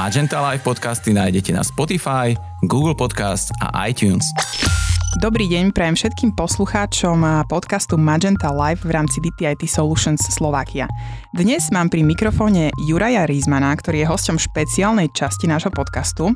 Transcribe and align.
Magenta 0.00 0.40
Live 0.40 0.64
podcasty 0.64 1.12
nájdete 1.12 1.52
na 1.52 1.60
Spotify, 1.60 2.32
Google 2.64 2.96
Podcast 2.96 3.52
a 3.60 3.84
iTunes. 3.84 4.24
Dobrý 5.20 5.44
deň 5.44 5.76
prajem 5.76 5.92
všetkým 5.92 6.32
poslucháčom 6.32 7.20
podcastu 7.52 8.00
Magenta 8.00 8.48
Live 8.48 8.80
v 8.88 8.96
rámci 8.96 9.20
DTIT 9.20 9.68
Solutions 9.68 10.24
Slovakia. 10.24 10.88
Dnes 11.36 11.68
mám 11.68 11.92
pri 11.92 12.00
mikrofóne 12.00 12.72
Juraja 12.88 13.28
Rízmana, 13.28 13.76
ktorý 13.76 14.00
je 14.00 14.08
hosťom 14.08 14.40
špeciálnej 14.40 15.12
časti 15.12 15.44
nášho 15.44 15.68
podcastu. 15.68 16.32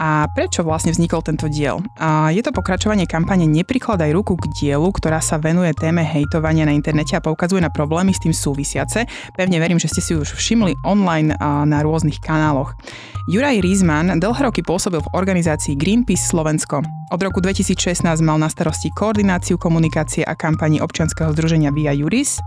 A 0.00 0.24
prečo 0.32 0.64
vlastne 0.64 0.90
vznikol 0.90 1.20
tento 1.20 1.46
diel? 1.52 1.78
A 2.00 2.32
je 2.32 2.40
to 2.40 2.50
pokračovanie 2.50 3.04
kampane 3.04 3.44
Neprikladaj 3.44 4.10
ruku 4.16 4.40
k 4.40 4.48
dielu, 4.56 4.88
ktorá 4.88 5.20
sa 5.20 5.36
venuje 5.36 5.70
téme 5.76 6.00
hejtovania 6.00 6.64
na 6.64 6.72
internete 6.72 7.14
a 7.14 7.24
poukazuje 7.24 7.60
na 7.60 7.68
problémy 7.68 8.10
s 8.10 8.22
tým 8.24 8.32
súvisiace. 8.32 9.04
Pevne 9.36 9.60
verím, 9.60 9.76
že 9.76 9.92
ste 9.92 10.00
si 10.00 10.12
už 10.16 10.32
všimli 10.32 10.80
online 10.88 11.36
na 11.40 11.78
rôznych 11.84 12.18
kanáloch. 12.24 12.72
Juraj 13.30 13.62
Rízman 13.62 14.18
dlhé 14.18 14.50
roky 14.50 14.66
pôsobil 14.66 14.98
v 14.98 15.12
organizácii 15.14 15.78
Greenpeace 15.78 16.26
Slovensko. 16.34 16.82
Od 17.12 17.20
roku 17.20 17.38
2016 17.38 18.02
mal 18.24 18.40
na 18.40 18.48
starosti 18.50 18.90
koordináciu 18.90 19.60
komunikácie 19.60 20.24
a 20.24 20.34
kampani 20.34 20.80
občianskeho 20.82 21.30
združenia 21.36 21.70
Via 21.70 21.94
Juris. 21.94 22.40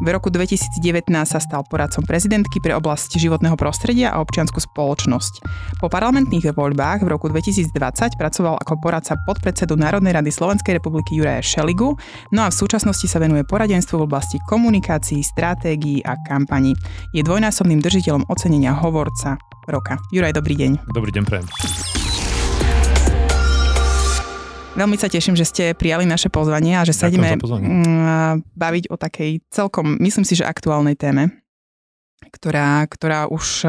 V 0.00 0.08
roku 0.08 0.32
2019 0.32 1.12
sa 1.28 1.36
stal 1.36 1.60
poradcom 1.68 2.00
prezidentky 2.08 2.56
pre 2.56 2.72
oblasť 2.72 3.20
životného 3.20 3.52
prostredia 3.60 4.08
a 4.08 4.24
občiansku 4.24 4.56
spoločnosť. 4.56 5.44
Po 5.76 5.92
parlamentných 5.92 6.56
voľbách 6.56 7.04
v 7.04 7.08
roku 7.12 7.28
2020 7.28 8.16
pracoval 8.16 8.56
ako 8.64 8.80
poradca 8.80 9.20
podpredsedu 9.28 9.76
Národnej 9.76 10.16
rady 10.16 10.32
Slovenskej 10.32 10.80
republiky 10.80 11.20
Juraja 11.20 11.44
Šeligu, 11.44 12.00
no 12.32 12.40
a 12.40 12.48
v 12.48 12.56
súčasnosti 12.56 13.04
sa 13.04 13.20
venuje 13.20 13.44
poradenstvu 13.44 14.00
v 14.00 14.06
oblasti 14.08 14.40
komunikácií, 14.48 15.20
stratégií 15.20 16.00
a 16.00 16.16
kampaní. 16.24 16.72
Je 17.12 17.20
dvojnásobným 17.20 17.84
držiteľom 17.84 18.24
ocenenia 18.32 18.72
Hovorca 18.72 19.36
roka. 19.68 20.00
Juraj, 20.16 20.32
dobrý 20.32 20.56
deň. 20.56 20.96
Dobrý 20.96 21.12
deň, 21.12 21.24
prajem. 21.28 21.99
Veľmi 24.80 24.96
sa 24.96 25.12
teším, 25.12 25.36
že 25.36 25.44
ste 25.44 25.64
prijali 25.76 26.08
naše 26.08 26.32
pozvanie 26.32 26.72
a 26.72 26.88
že 26.88 26.96
sa 26.96 27.12
ideme 27.12 27.36
mm, 27.36 28.56
baviť 28.56 28.88
o 28.88 28.96
takej 28.96 29.44
celkom, 29.52 30.00
myslím 30.00 30.24
si, 30.24 30.40
že 30.40 30.48
aktuálnej 30.48 30.96
téme, 30.96 31.44
ktorá, 32.32 32.88
ktorá 32.88 33.28
už 33.28 33.68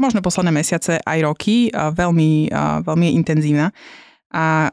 možno 0.00 0.24
posledné 0.24 0.48
mesiace 0.48 0.96
aj 1.04 1.18
roky 1.20 1.68
veľmi, 1.68 2.48
veľmi 2.80 3.04
je 3.04 3.16
intenzívna. 3.20 3.68
A 4.32 4.72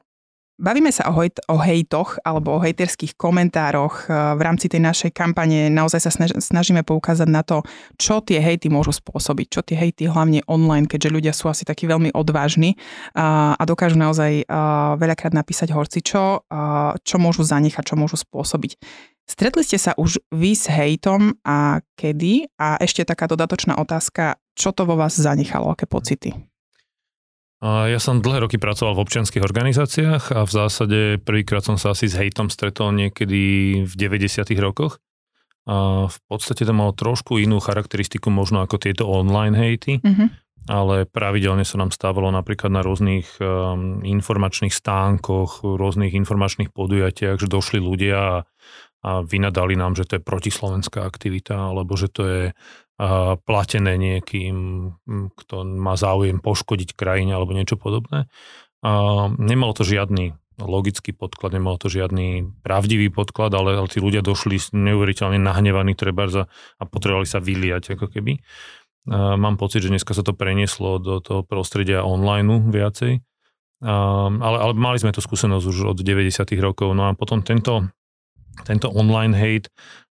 Bavíme 0.58 0.89
sa 0.89 1.05
o, 1.13 1.13
hejt, 1.22 1.38
o 1.53 1.61
hejtoch 1.61 2.17
alebo 2.25 2.58
o 2.58 2.63
hejterských 2.66 3.13
komentároch. 3.13 4.09
Eh, 4.09 4.13
v 4.33 4.41
rámci 4.41 4.66
tej 4.66 4.81
našej 4.81 5.14
kampane 5.14 5.69
naozaj 5.69 6.02
sa 6.02 6.09
snaž, 6.09 6.33
snažíme 6.33 6.81
poukázať 6.81 7.30
na 7.30 7.45
to, 7.45 7.61
čo 8.02 8.25
tie 8.25 8.41
hejty 8.41 8.66
môžu 8.73 8.89
spôsobiť, 8.89 9.47
čo 9.53 9.61
tie 9.61 9.77
hejty 9.77 10.09
hlavne 10.09 10.41
online, 10.49 10.89
keďže 10.89 11.14
ľudia 11.14 11.33
sú 11.38 11.53
asi 11.53 11.61
takí 11.61 11.86
veľmi 11.86 12.09
odvážni 12.09 12.73
a, 13.14 13.53
a 13.53 13.64
dokážu 13.69 14.02
naozaj 14.02 14.49
a, 14.49 14.97
veľakrát 14.97 15.38
napísať 15.38 15.77
horci 15.77 16.02
čo, 16.02 16.41
a, 16.49 16.97
čo 17.05 17.21
môžu 17.21 17.45
zanechať, 17.45 17.94
čo 17.94 17.94
môžu 17.94 18.17
spôsobiť. 18.17 18.81
Stretli 19.30 19.61
ste 19.61 19.77
sa 19.77 19.94
už 19.94 20.25
vy 20.33 20.58
s 20.58 20.73
hejtom 20.73 21.38
a 21.45 21.86
kedy? 21.94 22.49
A 22.58 22.81
ešte 22.81 23.05
taká 23.05 23.30
dodatočná 23.30 23.77
otázka, 23.77 24.42
čo 24.58 24.73
to 24.73 24.89
vo 24.89 24.97
vás 24.97 25.14
zanechalo, 25.14 25.69
aké 25.69 25.86
pocity? 25.86 26.56
Ja 27.63 27.97
som 27.97 28.22
dlhé 28.22 28.45
roky 28.45 28.61
pracoval 28.61 28.94
v 28.94 29.02
občianských 29.02 29.41
organizáciách 29.41 30.30
a 30.30 30.45
v 30.45 30.52
zásade 30.52 31.00
prvýkrát 31.17 31.66
som 31.66 31.81
sa 31.81 31.97
asi 31.97 32.05
s 32.05 32.14
hejtom 32.14 32.53
stretol 32.53 32.94
niekedy 32.94 33.41
v 33.81 33.94
90. 33.97 34.45
rokoch. 34.61 35.02
A 35.66 36.05
v 36.05 36.17
podstate 36.30 36.64
to 36.64 36.72
malo 36.72 36.94
trošku 36.94 37.42
inú 37.42 37.58
charakteristiku 37.58 38.30
možno 38.30 38.61
ako 38.61 38.77
tieto 38.77 39.09
online 39.09 39.58
hejty, 39.58 39.99
mm-hmm. 39.99 40.27
ale 40.70 41.09
pravidelne 41.09 41.65
sa 41.65 41.81
nám 41.81 41.92
stávalo 41.92 42.30
napríklad 42.31 42.71
na 42.71 42.86
rôznych 42.86 43.42
um, 43.42 43.99
informačných 44.05 44.71
stánkoch, 44.71 45.65
rôznych 45.65 46.14
informačných 46.14 46.71
podujatiach, 46.71 47.42
že 47.42 47.52
došli 47.52 47.83
ľudia 47.83 48.15
a, 48.15 48.37
a 49.02 49.11
vynadali 49.26 49.76
nám, 49.76 49.98
že 49.99 50.08
to 50.08 50.21
je 50.21 50.23
protislovenská 50.23 51.04
aktivita, 51.04 51.73
alebo 51.73 51.99
že 51.99 52.08
to 52.08 52.21
je 52.23 52.43
platené 53.45 53.93
niekým, 53.95 54.55
kto 55.37 55.55
má 55.65 55.93
záujem 55.93 56.41
poškodiť 56.41 56.97
krajine 56.97 57.37
alebo 57.37 57.53
niečo 57.53 57.77
podobné. 57.77 58.25
Nemalo 59.37 59.73
to 59.77 59.85
žiadny 59.85 60.33
logický 60.58 61.13
podklad, 61.13 61.53
nemalo 61.53 61.77
to 61.77 61.86
žiadny 61.86 62.49
pravdivý 62.65 63.13
podklad, 63.13 63.53
ale, 63.53 63.77
ale 63.77 63.86
tí 63.93 64.02
ľudia 64.02 64.25
došli 64.25 64.73
neuveriteľne 64.73 65.37
nahnevaní 65.37 65.93
treba 65.93 66.25
a 66.25 66.83
potrebovali 66.89 67.30
sa 67.30 67.37
vyliať 67.37 67.93
ako 67.93 68.09
keby. 68.09 68.41
Mám 69.13 69.61
pocit, 69.61 69.86
že 69.86 69.93
dneska 69.93 70.17
sa 70.17 70.25
to 70.25 70.33
prenieslo 70.33 70.97
do 70.97 71.21
toho 71.21 71.45
prostredia 71.45 72.02
online 72.02 72.73
viacej. 72.73 73.21
Ale, 73.86 74.57
ale 74.57 74.73
mali 74.73 74.97
sme 74.97 75.13
tú 75.13 75.21
skúsenosť 75.21 75.65
už 75.69 75.93
od 75.93 75.97
90. 76.02 76.33
rokov. 76.57 76.97
No 76.97 77.05
a 77.05 77.13
potom 77.13 77.45
tento, 77.45 77.86
tento 78.65 78.89
online 78.89 79.37
hate 79.37 79.69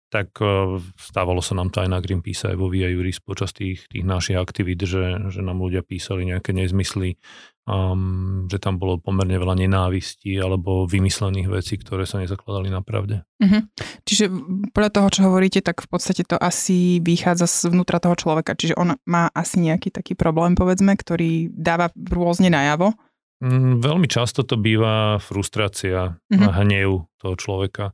tak 0.09 0.37
e, 0.39 0.79
stávalo 0.95 1.41
sa 1.41 1.57
nám 1.57 1.73
to 1.73 1.81
aj 1.81 1.89
na 1.89 1.99
Greenpeace, 1.99 2.53
aj 2.53 2.57
vo 2.57 2.69
Via 2.69 2.87
Juris 2.87 3.17
počas 3.19 3.51
tých, 3.51 3.89
tých 3.89 4.05
našich 4.05 4.37
aktivít, 4.37 4.85
že, 4.85 5.31
že 5.33 5.41
nám 5.41 5.59
ľudia 5.59 5.81
písali 5.81 6.29
nejaké 6.29 6.53
nezmysly, 6.53 7.17
um, 7.65 8.45
že 8.45 8.61
tam 8.61 8.77
bolo 8.77 9.01
pomerne 9.01 9.35
veľa 9.35 9.57
nenávistí 9.57 10.37
alebo 10.37 10.85
vymyslených 10.85 11.49
vecí, 11.49 11.75
ktoré 11.81 12.05
sa 12.05 12.21
nezakladali 12.21 12.69
na 12.69 12.85
pravde. 12.85 13.25
Uh-huh. 13.41 13.65
Čiže 14.05 14.29
podľa 14.71 14.91
toho, 14.93 15.07
čo 15.09 15.21
hovoríte, 15.25 15.59
tak 15.65 15.81
v 15.81 15.89
podstate 15.89 16.23
to 16.23 16.37
asi 16.37 17.01
vychádza 17.01 17.49
zvnútra 17.67 17.97
toho 17.97 18.15
človeka. 18.15 18.53
Čiže 18.53 18.77
on 18.77 18.95
má 19.09 19.33
asi 19.33 19.59
nejaký 19.59 19.89
taký 19.89 20.13
problém, 20.13 20.53
povedzme, 20.53 20.93
ktorý 20.93 21.49
dáva 21.51 21.89
rôzne 21.97 22.53
najavo. 22.53 22.93
Mm, 23.43 23.83
veľmi 23.83 24.07
často 24.07 24.47
to 24.47 24.55
býva 24.55 25.19
frustrácia 25.19 26.15
uh-huh. 26.15 26.39
a 26.39 26.63
hnev 26.63 27.09
toho 27.19 27.35
človeka 27.35 27.91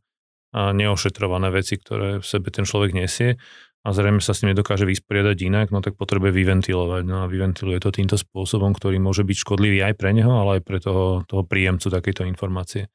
neošetrované 0.51 1.47
veci, 1.51 1.79
ktoré 1.79 2.19
v 2.19 2.25
sebe 2.27 2.51
ten 2.51 2.67
človek 2.67 2.91
nesie 2.91 3.39
a 3.81 3.97
zrejme 3.97 4.21
sa 4.21 4.37
s 4.37 4.45
ním 4.45 4.53
nedokáže 4.53 4.85
vysporiadať 4.85 5.37
inak, 5.41 5.67
no 5.73 5.81
tak 5.81 5.97
potrebuje 5.97 6.29
vyventilovať. 6.37 7.01
No 7.01 7.25
a 7.25 7.31
vyventiluje 7.31 7.81
to 7.81 7.89
týmto 7.89 8.13
spôsobom, 8.13 8.77
ktorý 8.77 9.01
môže 9.01 9.25
byť 9.25 9.37
škodlivý 9.41 9.81
aj 9.81 9.97
pre 9.97 10.13
neho, 10.13 10.29
ale 10.29 10.61
aj 10.61 10.63
pre 10.69 10.77
toho, 10.77 11.25
toho 11.25 11.41
príjemcu 11.41 11.89
takejto 11.89 12.29
informácie. 12.29 12.93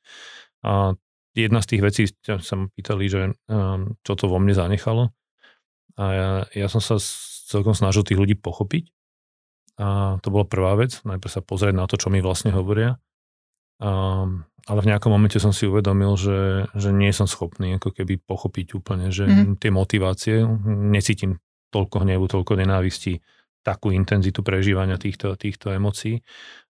A 0.63 0.95
jedna 1.35 1.59
z 1.59 1.67
tých 1.75 1.83
vecí, 1.83 2.03
sa 2.23 2.55
ma 2.55 2.71
pýtali, 2.71 3.05
že 3.11 3.35
um, 3.51 3.99
čo 4.07 4.13
to 4.15 4.31
vo 4.31 4.39
mne 4.39 4.55
zanechalo. 4.55 5.11
A 5.99 6.05
ja, 6.15 6.31
ja 6.55 6.67
som 6.71 6.79
sa 6.79 7.03
celkom 7.51 7.75
snažil 7.75 8.07
tých 8.07 8.23
ľudí 8.23 8.39
pochopiť. 8.39 8.95
A 9.83 10.17
to 10.23 10.33
bola 10.33 10.47
prvá 10.47 10.79
vec, 10.79 11.03
najprv 11.03 11.31
sa 11.35 11.43
pozrieť 11.43 11.75
na 11.75 11.85
to, 11.91 11.99
čo 11.99 12.15
mi 12.15 12.23
vlastne 12.23 12.55
hovoria. 12.55 12.97
Um, 13.77 14.47
ale 14.67 14.83
v 14.83 14.91
nejakom 14.91 15.15
momente 15.15 15.39
som 15.39 15.55
si 15.55 15.71
uvedomil, 15.71 16.19
že, 16.19 16.67
že 16.75 16.91
nie 16.91 17.15
som 17.15 17.31
schopný 17.31 17.79
ako 17.79 17.95
keby 17.95 18.19
pochopiť 18.19 18.75
úplne, 18.75 19.15
že 19.15 19.25
mm. 19.27 19.63
tie 19.63 19.71
motivácie, 19.71 20.43
necítim 20.91 21.39
toľko 21.71 22.03
hnevu, 22.03 22.27
toľko 22.27 22.59
nenávistí, 22.59 23.23
takú 23.63 23.95
intenzitu 23.95 24.43
prežívania 24.43 24.99
týchto, 24.99 25.39
týchto 25.39 25.71
emócií. 25.71 26.23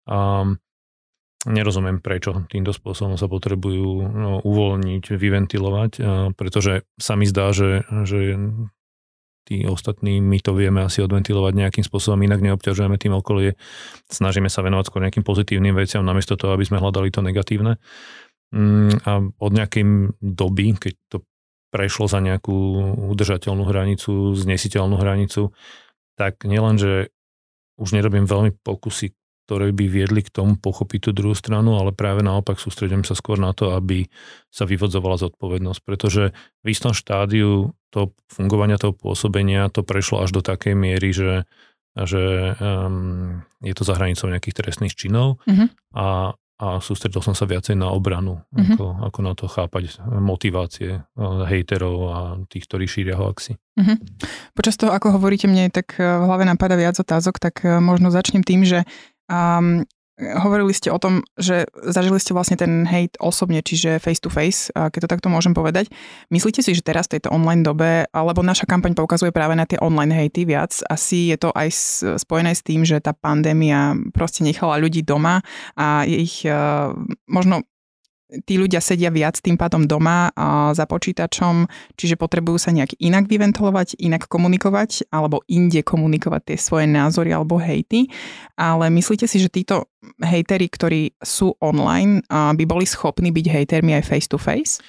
Um, 0.04 0.60
nerozumiem, 1.46 2.02
prečo 2.02 2.44
týmto 2.50 2.74
spôsobom 2.74 3.14
sa 3.14 3.30
potrebujú 3.30 3.88
no, 4.10 4.32
uvoľniť, 4.42 5.14
vyventilovať, 5.14 5.90
pretože 6.34 6.82
sa 6.98 7.14
mi 7.14 7.24
zdá, 7.30 7.54
že, 7.54 7.86
že 8.02 8.34
tí 9.46 9.62
ostatní, 9.62 10.18
my 10.18 10.42
to 10.42 10.58
vieme 10.58 10.82
asi 10.82 11.00
odventilovať 11.06 11.54
nejakým 11.54 11.84
spôsobom, 11.86 12.18
inak 12.26 12.42
neobťažujeme 12.42 12.98
tým 12.98 13.14
okolie, 13.14 13.54
snažíme 14.10 14.50
sa 14.50 14.66
venovať 14.66 14.84
skôr 14.90 15.00
nejakým 15.06 15.22
pozitívnym 15.22 15.78
veciam, 15.78 16.02
namiesto 16.02 16.34
toho, 16.34 16.58
aby 16.58 16.66
sme 16.66 16.82
hľadali 16.82 17.14
to 17.14 17.22
negatívne. 17.22 17.78
Mm, 18.50 19.06
a 19.06 19.22
od 19.22 19.52
nejakej 19.54 20.14
doby, 20.18 20.74
keď 20.74 20.94
to 21.06 21.16
prešlo 21.70 22.10
za 22.10 22.18
nejakú 22.18 22.54
udržateľnú 23.14 23.62
hranicu, 23.66 24.34
znesiteľnú 24.34 24.98
hranicu, 24.98 25.54
tak 26.18 26.42
nielen, 26.42 26.80
že 26.80 27.14
už 27.78 27.94
nerobím 27.94 28.26
veľmi 28.26 28.56
pokusy 28.64 29.14
ktoré 29.46 29.70
by 29.70 29.86
viedli 29.86 30.26
k 30.26 30.34
tomu 30.34 30.58
pochopiť 30.58 31.00
tú 31.06 31.10
druhú 31.14 31.38
stranu, 31.38 31.78
ale 31.78 31.94
práve 31.94 32.26
naopak 32.26 32.58
sústredím 32.58 33.06
sa 33.06 33.14
skôr 33.14 33.38
na 33.38 33.54
to, 33.54 33.78
aby 33.78 34.10
sa 34.50 34.66
vyvodzovala 34.66 35.22
zodpovednosť, 35.22 35.80
pretože 35.86 36.34
v 36.66 36.66
istom 36.66 36.90
štádiu 36.90 37.70
to 37.94 38.10
fungovania 38.26 38.74
toho 38.74 38.90
pôsobenia 38.90 39.70
to 39.70 39.86
prešlo 39.86 40.26
až 40.26 40.34
do 40.34 40.42
takej 40.42 40.74
miery, 40.74 41.14
že, 41.14 41.46
že 41.94 42.58
um, 42.58 43.46
je 43.62 43.70
to 43.70 43.86
za 43.86 43.94
hranicou 43.94 44.26
nejakých 44.26 44.66
trestných 44.66 44.98
činov 44.98 45.38
uh-huh. 45.46 45.70
a, 45.94 46.34
a 46.58 46.66
sústredil 46.82 47.22
som 47.22 47.38
sa 47.38 47.46
viacej 47.46 47.78
na 47.78 47.94
obranu, 47.94 48.42
uh-huh. 48.50 48.74
ako, 48.74 48.84
ako 49.14 49.18
na 49.22 49.32
to 49.38 49.46
chápať 49.46 50.02
motivácie 50.10 51.06
uh, 51.06 51.46
hejterov 51.46 51.96
a 52.10 52.18
tých, 52.50 52.66
ktorí 52.66 52.90
šíria 52.90 53.14
hoaxy. 53.14 53.54
Uh-huh. 53.78 53.96
Počas 54.58 54.74
toho, 54.74 54.90
ako 54.90 55.22
hovoríte, 55.22 55.46
mne 55.46 55.70
tak 55.70 55.94
v 56.02 56.26
hlave 56.26 56.42
napadá 56.42 56.74
viac 56.74 56.98
otázok, 56.98 57.38
tak 57.38 57.62
uh, 57.62 57.78
možno 57.78 58.10
začnem 58.10 58.42
tým, 58.42 58.66
že 58.66 58.82
Um, 59.26 59.84
hovorili 60.16 60.72
ste 60.72 60.88
o 60.88 60.96
tom, 60.96 61.20
že 61.36 61.68
zažili 61.92 62.16
ste 62.16 62.32
vlastne 62.32 62.56
ten 62.56 62.88
hate 62.88 63.20
osobne, 63.20 63.60
čiže 63.60 64.00
face 64.00 64.16
to 64.24 64.32
face, 64.32 64.72
keď 64.72 65.04
to 65.04 65.12
takto 65.12 65.28
môžem 65.28 65.52
povedať. 65.52 65.92
Myslíte 66.32 66.64
si, 66.64 66.72
že 66.72 66.80
teraz 66.80 67.04
v 67.04 67.20
tejto 67.20 67.36
online 67.36 67.60
dobe, 67.60 68.08
alebo 68.16 68.40
naša 68.40 68.64
kampaň 68.64 68.96
poukazuje 68.96 69.28
práve 69.28 69.52
na 69.52 69.68
tie 69.68 69.76
online 69.76 70.16
hejty 70.16 70.48
viac, 70.48 70.72
asi 70.88 71.28
je 71.28 71.36
to 71.36 71.52
aj 71.52 71.68
spojené 72.16 72.56
s 72.56 72.64
tým, 72.64 72.80
že 72.88 72.96
tá 73.04 73.12
pandémia 73.12 73.92
proste 74.16 74.40
nechala 74.40 74.80
ľudí 74.80 75.04
doma 75.04 75.44
a 75.76 76.08
je 76.08 76.16
ich 76.16 76.48
možno 77.28 77.68
tí 78.26 78.58
ľudia 78.58 78.82
sedia 78.82 79.06
viac 79.14 79.38
tým 79.38 79.54
pádom 79.54 79.86
doma 79.86 80.34
a 80.34 80.74
za 80.74 80.82
počítačom, 80.82 81.70
čiže 81.94 82.18
potrebujú 82.18 82.58
sa 82.58 82.74
nejak 82.74 82.98
inak 82.98 83.30
vyventilovať, 83.30 83.94
inak 84.02 84.26
komunikovať 84.26 85.06
alebo 85.14 85.46
inde 85.46 85.86
komunikovať 85.86 86.42
tie 86.52 86.58
svoje 86.58 86.86
názory 86.90 87.30
alebo 87.30 87.54
hejty. 87.62 88.10
Ale 88.58 88.90
myslíte 88.90 89.30
si, 89.30 89.38
že 89.38 89.46
títo 89.46 89.94
hejteri, 90.18 90.66
ktorí 90.66 91.14
sú 91.22 91.54
online, 91.62 92.26
by 92.30 92.64
boli 92.66 92.82
schopní 92.82 93.30
byť 93.30 93.46
hejtermi 93.46 93.94
aj 93.94 94.04
face 94.10 94.26
to 94.26 94.42
face? 94.42 94.82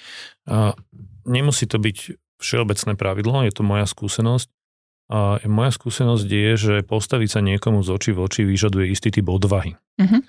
Nemusí 1.30 1.70
to 1.70 1.78
byť 1.78 2.18
všeobecné 2.42 2.94
pravidlo, 2.98 3.46
je 3.46 3.54
to 3.54 3.62
moja 3.62 3.86
skúsenosť. 3.86 4.50
A 5.08 5.40
moja 5.48 5.72
skúsenosť 5.72 6.28
je, 6.28 6.52
že 6.60 6.76
postaviť 6.84 7.30
sa 7.32 7.40
niekomu 7.40 7.80
z 7.80 7.96
očí 7.96 8.12
v 8.12 8.28
oči 8.28 8.44
vyžaduje 8.44 8.92
istý 8.92 9.08
typ 9.08 9.32
odvahy. 9.32 9.80
Uh-huh. 9.96 10.20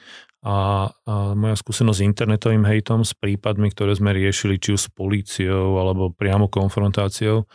A, 0.46 0.56
a 0.94 1.14
moja 1.34 1.58
skúsenosť 1.58 1.98
s 1.98 2.06
internetovým 2.06 2.62
hejtom, 2.62 3.02
s 3.02 3.10
prípadmi, 3.18 3.74
ktoré 3.74 3.98
sme 3.98 4.14
riešili 4.14 4.62
či 4.62 4.78
už 4.78 4.80
s 4.86 4.88
políciou 4.94 5.82
alebo 5.82 6.14
priamo 6.14 6.46
konfrontáciou, 6.46 7.50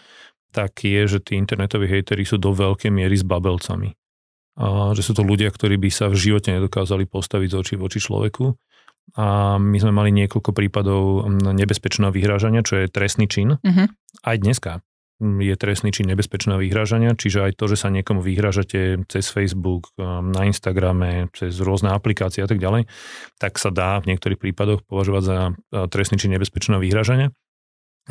tak 0.52 0.84
je, 0.84 1.08
že 1.08 1.24
tí 1.24 1.40
internetoví 1.40 1.88
hejteri 1.88 2.28
sú 2.28 2.36
do 2.36 2.52
veľkej 2.52 2.92
miery 2.92 3.16
s 3.16 3.24
babelcami. 3.24 3.96
A, 4.60 4.92
že 4.92 5.08
sú 5.08 5.16
to 5.16 5.24
ľudia, 5.24 5.48
ktorí 5.48 5.80
by 5.80 5.90
sa 5.96 6.12
v 6.12 6.19
živote 6.19 6.52
nedokázali 6.52 7.08
postaviť 7.08 7.50
z 7.50 7.56
očí 7.56 7.76
voči 7.80 8.04
človeku. 8.04 8.52
A 9.16 9.56
my 9.64 9.78
sme 9.80 9.96
mali 9.96 10.12
niekoľko 10.12 10.52
prípadov 10.52 11.28
nebezpečného 11.31 12.12
vyhrážania, 12.12 12.68
čo 12.68 12.84
je 12.84 12.92
trestný 12.92 13.31
čin. 13.31 13.56
Uh-huh. 13.64 13.88
Aj 14.28 14.36
dneska 14.36 14.84
je 15.21 15.56
trestný 15.56 15.94
či 15.94 16.04
nebezpečného 16.04 16.57
vyhrážania, 16.57 17.13
čiže 17.13 17.45
aj 17.45 17.51
to, 17.56 17.69
že 17.69 17.77
sa 17.80 17.94
niekomu 17.94 18.19
vyhrážate 18.19 19.06
cez 19.07 19.30
Facebook, 19.30 19.94
um, 19.95 20.33
na 20.33 20.50
Instagrame, 20.50 21.30
cez 21.38 21.54
rôzne 21.62 21.94
aplikácie 21.94 22.42
a 22.44 22.50
tak 22.50 22.57
ďalej, 22.57 22.89
tak 23.38 23.62
sa 23.62 23.69
dá 23.69 24.01
v 24.01 24.13
niektorých 24.13 24.42
prípadoch 24.42 24.81
považovať 24.83 25.24
za 25.24 25.38
uh, 25.54 25.86
trestný 25.88 26.18
či 26.18 26.27
nebezpečného 26.33 26.81
vyhrážania. 26.81 27.30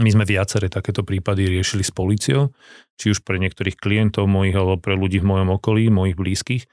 My 0.00 0.08
sme 0.08 0.24
viaceré 0.24 0.72
takéto 0.72 1.04
prípady 1.04 1.52
riešili 1.52 1.84
s 1.84 1.92
policiou, 1.92 2.56
či 2.96 3.12
už 3.12 3.20
pre 3.28 3.36
niektorých 3.36 3.76
klientov 3.76 4.24
mojich 4.24 4.56
alebo 4.56 4.80
pre 4.80 4.96
ľudí 4.96 5.20
v 5.20 5.28
mojom 5.28 5.52
okolí, 5.60 5.92
mojich 5.92 6.16
blízkych. 6.16 6.64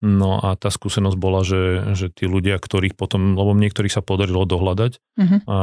No 0.00 0.40
a 0.40 0.56
tá 0.56 0.72
skúsenosť 0.72 1.16
bola, 1.16 1.44
že, 1.44 1.92
že 1.92 2.08
tí 2.08 2.24
ľudia, 2.24 2.56
ktorých 2.56 2.96
potom, 2.96 3.36
lebo 3.36 3.52
niektorých 3.56 3.92
sa 3.92 4.04
podarilo 4.04 4.44
dohľadať 4.44 4.92
uh-huh. 5.00 5.38
a 5.48 5.58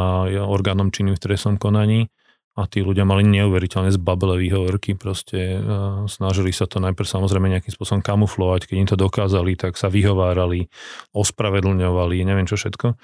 orgánom 0.49 0.89
činným 0.89 1.13
v 1.13 1.21
trestnom 1.21 1.61
konaní, 1.61 2.09
a 2.51 2.67
tí 2.67 2.83
ľudia 2.83 3.07
mali 3.07 3.23
neuveriteľne 3.23 3.95
zbabelé 3.95 4.35
výhovorky, 4.43 4.99
proste 4.99 5.55
uh, 5.55 6.03
snažili 6.11 6.51
sa 6.51 6.67
to 6.67 6.83
najprv 6.83 7.07
samozrejme 7.07 7.47
nejakým 7.47 7.71
spôsobom 7.71 8.03
kamuflovať, 8.03 8.67
keď 8.67 8.75
im 8.75 8.89
to 8.91 8.97
dokázali, 8.99 9.55
tak 9.55 9.79
sa 9.79 9.87
vyhovárali, 9.87 10.67
ospravedlňovali, 11.15 12.15
neviem 12.27 12.43
čo 12.43 12.59
všetko. 12.59 12.99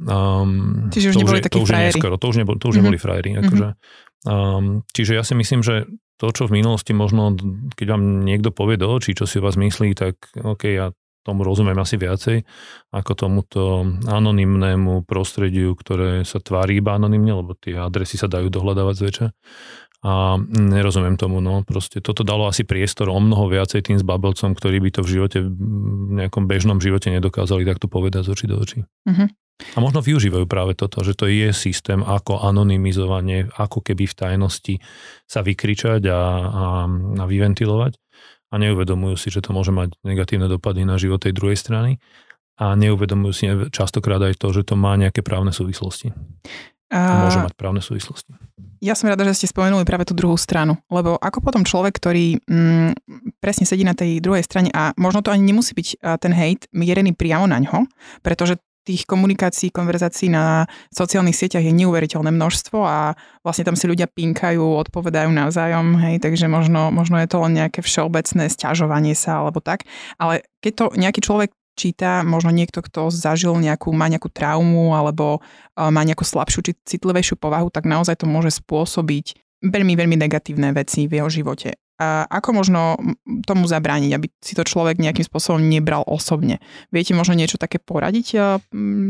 Um, 0.00 0.88
čiže 0.92 1.12
už 1.12 1.14
to 1.16 1.20
neboli 1.24 1.40
už, 1.40 1.44
takí 1.44 1.56
to 1.56 1.64
už 1.64 1.70
frajeri. 1.72 1.88
Neskoro, 1.92 2.14
to 2.16 2.26
už, 2.28 2.36
nebol, 2.40 2.54
to 2.56 2.66
už 2.68 2.76
mm-hmm. 2.76 2.80
neboli 2.84 2.98
frajeri. 3.00 3.30
Akože. 3.40 3.68
Um, 4.28 4.84
čiže 4.92 5.12
ja 5.16 5.24
si 5.24 5.32
myslím, 5.32 5.60
že 5.64 5.88
to, 6.20 6.28
čo 6.36 6.44
v 6.44 6.60
minulosti 6.60 6.92
možno, 6.92 7.32
keď 7.80 7.96
vám 7.96 8.20
niekto 8.20 8.52
povie 8.52 8.76
do 8.76 8.92
očí, 8.92 9.16
čo 9.16 9.24
si 9.24 9.40
o 9.40 9.44
vás 9.44 9.56
myslí, 9.56 9.96
tak 9.96 10.20
OK, 10.36 10.68
ja 10.68 10.92
tomu 11.20 11.44
rozumiem 11.44 11.76
asi 11.76 12.00
viacej, 12.00 12.42
ako 12.90 13.12
tomuto 13.12 13.84
anonymnému 14.08 15.04
prostrediu, 15.04 15.76
ktoré 15.76 16.24
sa 16.24 16.40
tvári 16.40 16.80
iba 16.80 16.96
anonymne, 16.96 17.44
lebo 17.44 17.52
tie 17.56 17.76
adresy 17.76 18.16
sa 18.16 18.26
dajú 18.26 18.48
dohľadávať 18.48 18.94
zväčša. 18.96 19.26
A 20.00 20.40
nerozumiem 20.48 21.20
tomu, 21.20 21.44
no 21.44 21.60
proste 21.60 22.00
toto 22.00 22.24
dalo 22.24 22.48
asi 22.48 22.64
priestor 22.64 23.12
o 23.12 23.20
mnoho 23.20 23.52
viacej 23.52 23.84
tým 23.84 24.00
zbabelcom, 24.00 24.56
ktorí 24.56 24.80
by 24.80 24.90
to 24.96 25.04
v 25.04 25.12
živote, 25.12 25.38
v 25.44 26.12
nejakom 26.24 26.48
bežnom 26.48 26.80
živote 26.80 27.12
nedokázali 27.12 27.68
takto 27.68 27.84
povedať 27.84 28.24
z 28.24 28.32
očí 28.32 28.46
do 28.48 28.56
očí. 28.56 28.80
Uh-huh. 28.80 29.28
A 29.76 29.78
možno 29.84 30.00
využívajú 30.00 30.48
práve 30.48 30.72
toto, 30.72 31.04
že 31.04 31.12
to 31.12 31.28
je 31.28 31.52
systém 31.52 32.00
ako 32.00 32.40
anonymizovanie, 32.40 33.52
ako 33.60 33.84
keby 33.84 34.08
v 34.08 34.16
tajnosti 34.16 34.74
sa 35.28 35.44
vykričať 35.44 36.00
a, 36.08 36.20
a, 36.48 36.64
a 37.20 37.24
vyventilovať 37.28 37.99
a 38.50 38.54
neuvedomujú 38.58 39.16
si, 39.16 39.30
že 39.30 39.40
to 39.40 39.54
môže 39.54 39.70
mať 39.70 39.94
negatívne 40.02 40.50
dopady 40.50 40.82
na 40.82 40.98
život 40.98 41.22
tej 41.22 41.32
druhej 41.32 41.54
strany 41.54 42.02
a 42.60 42.76
neuvedomujú 42.76 43.32
si 43.32 43.44
častokrát 43.72 44.20
aj 44.20 44.36
to, 44.36 44.52
že 44.52 44.66
to 44.66 44.74
má 44.76 44.98
nejaké 44.98 45.24
právne 45.24 45.54
súvislosti. 45.54 46.12
A... 46.90 47.24
Môže 47.24 47.40
mať 47.40 47.54
právne 47.54 47.78
súvislosti. 47.78 48.34
Ja 48.82 48.98
som 48.98 49.06
rada, 49.06 49.22
že 49.22 49.36
ste 49.36 49.52
spomenuli 49.52 49.86
práve 49.86 50.08
tú 50.08 50.16
druhú 50.16 50.34
stranu, 50.34 50.74
lebo 50.90 51.14
ako 51.20 51.38
potom 51.44 51.62
človek, 51.62 51.94
ktorý 52.00 52.42
mm, 52.42 52.90
presne 53.38 53.68
sedí 53.68 53.86
na 53.86 53.94
tej 53.94 54.18
druhej 54.18 54.42
strane 54.42 54.74
a 54.74 54.90
možno 54.98 55.22
to 55.22 55.30
ani 55.30 55.46
nemusí 55.46 55.76
byť 55.76 56.02
ten 56.18 56.32
hate 56.34 56.66
mierený 56.74 57.14
priamo 57.14 57.46
na 57.46 57.62
ňo, 57.62 57.86
pretože 58.24 58.58
tých 58.84 59.04
komunikácií, 59.04 59.68
konverzácií 59.68 60.32
na 60.32 60.64
sociálnych 60.88 61.36
sieťach 61.36 61.64
je 61.64 61.72
neuveriteľné 61.72 62.32
množstvo 62.32 62.78
a 62.80 63.12
vlastne 63.44 63.68
tam 63.68 63.76
si 63.76 63.84
ľudia 63.84 64.08
pinkajú, 64.08 64.60
odpovedajú 64.60 65.28
navzájom, 65.28 66.00
hej, 66.00 66.16
takže 66.18 66.48
možno, 66.48 66.88
možno 66.88 67.20
je 67.20 67.28
to 67.28 67.38
len 67.44 67.52
nejaké 67.60 67.84
všeobecné 67.84 68.48
sťažovanie 68.48 69.12
sa 69.12 69.44
alebo 69.44 69.60
tak. 69.60 69.84
Ale 70.16 70.48
keď 70.64 70.72
to 70.72 70.84
nejaký 70.96 71.20
človek 71.20 71.50
číta, 71.78 72.20
možno 72.24 72.52
niekto, 72.52 72.84
kto 72.84 73.08
zažil 73.08 73.56
nejakú, 73.56 73.92
má 73.96 74.08
nejakú 74.08 74.28
traumu 74.28 74.92
alebo 74.92 75.40
má 75.76 76.02
nejakú 76.04 76.28
slabšiu 76.28 76.60
či 76.60 76.72
citlivejšiu 76.76 77.40
povahu, 77.40 77.72
tak 77.72 77.88
naozaj 77.88 78.20
to 78.20 78.26
môže 78.28 78.60
spôsobiť 78.60 79.40
veľmi, 79.64 79.96
veľmi 79.96 80.16
negatívne 80.20 80.72
veci 80.76 81.08
v 81.08 81.20
jeho 81.20 81.28
živote. 81.28 81.76
A 82.00 82.24
ako 82.24 82.64
možno 82.64 82.96
tomu 83.44 83.68
zabrániť, 83.68 84.10
aby 84.16 84.32
si 84.40 84.56
to 84.56 84.64
človek 84.64 84.96
nejakým 84.96 85.28
spôsobom 85.28 85.60
nebral 85.60 86.00
osobne? 86.08 86.64
Viete 86.88 87.12
možno 87.12 87.36
niečo 87.36 87.60
také 87.60 87.76
poradiť 87.76 88.40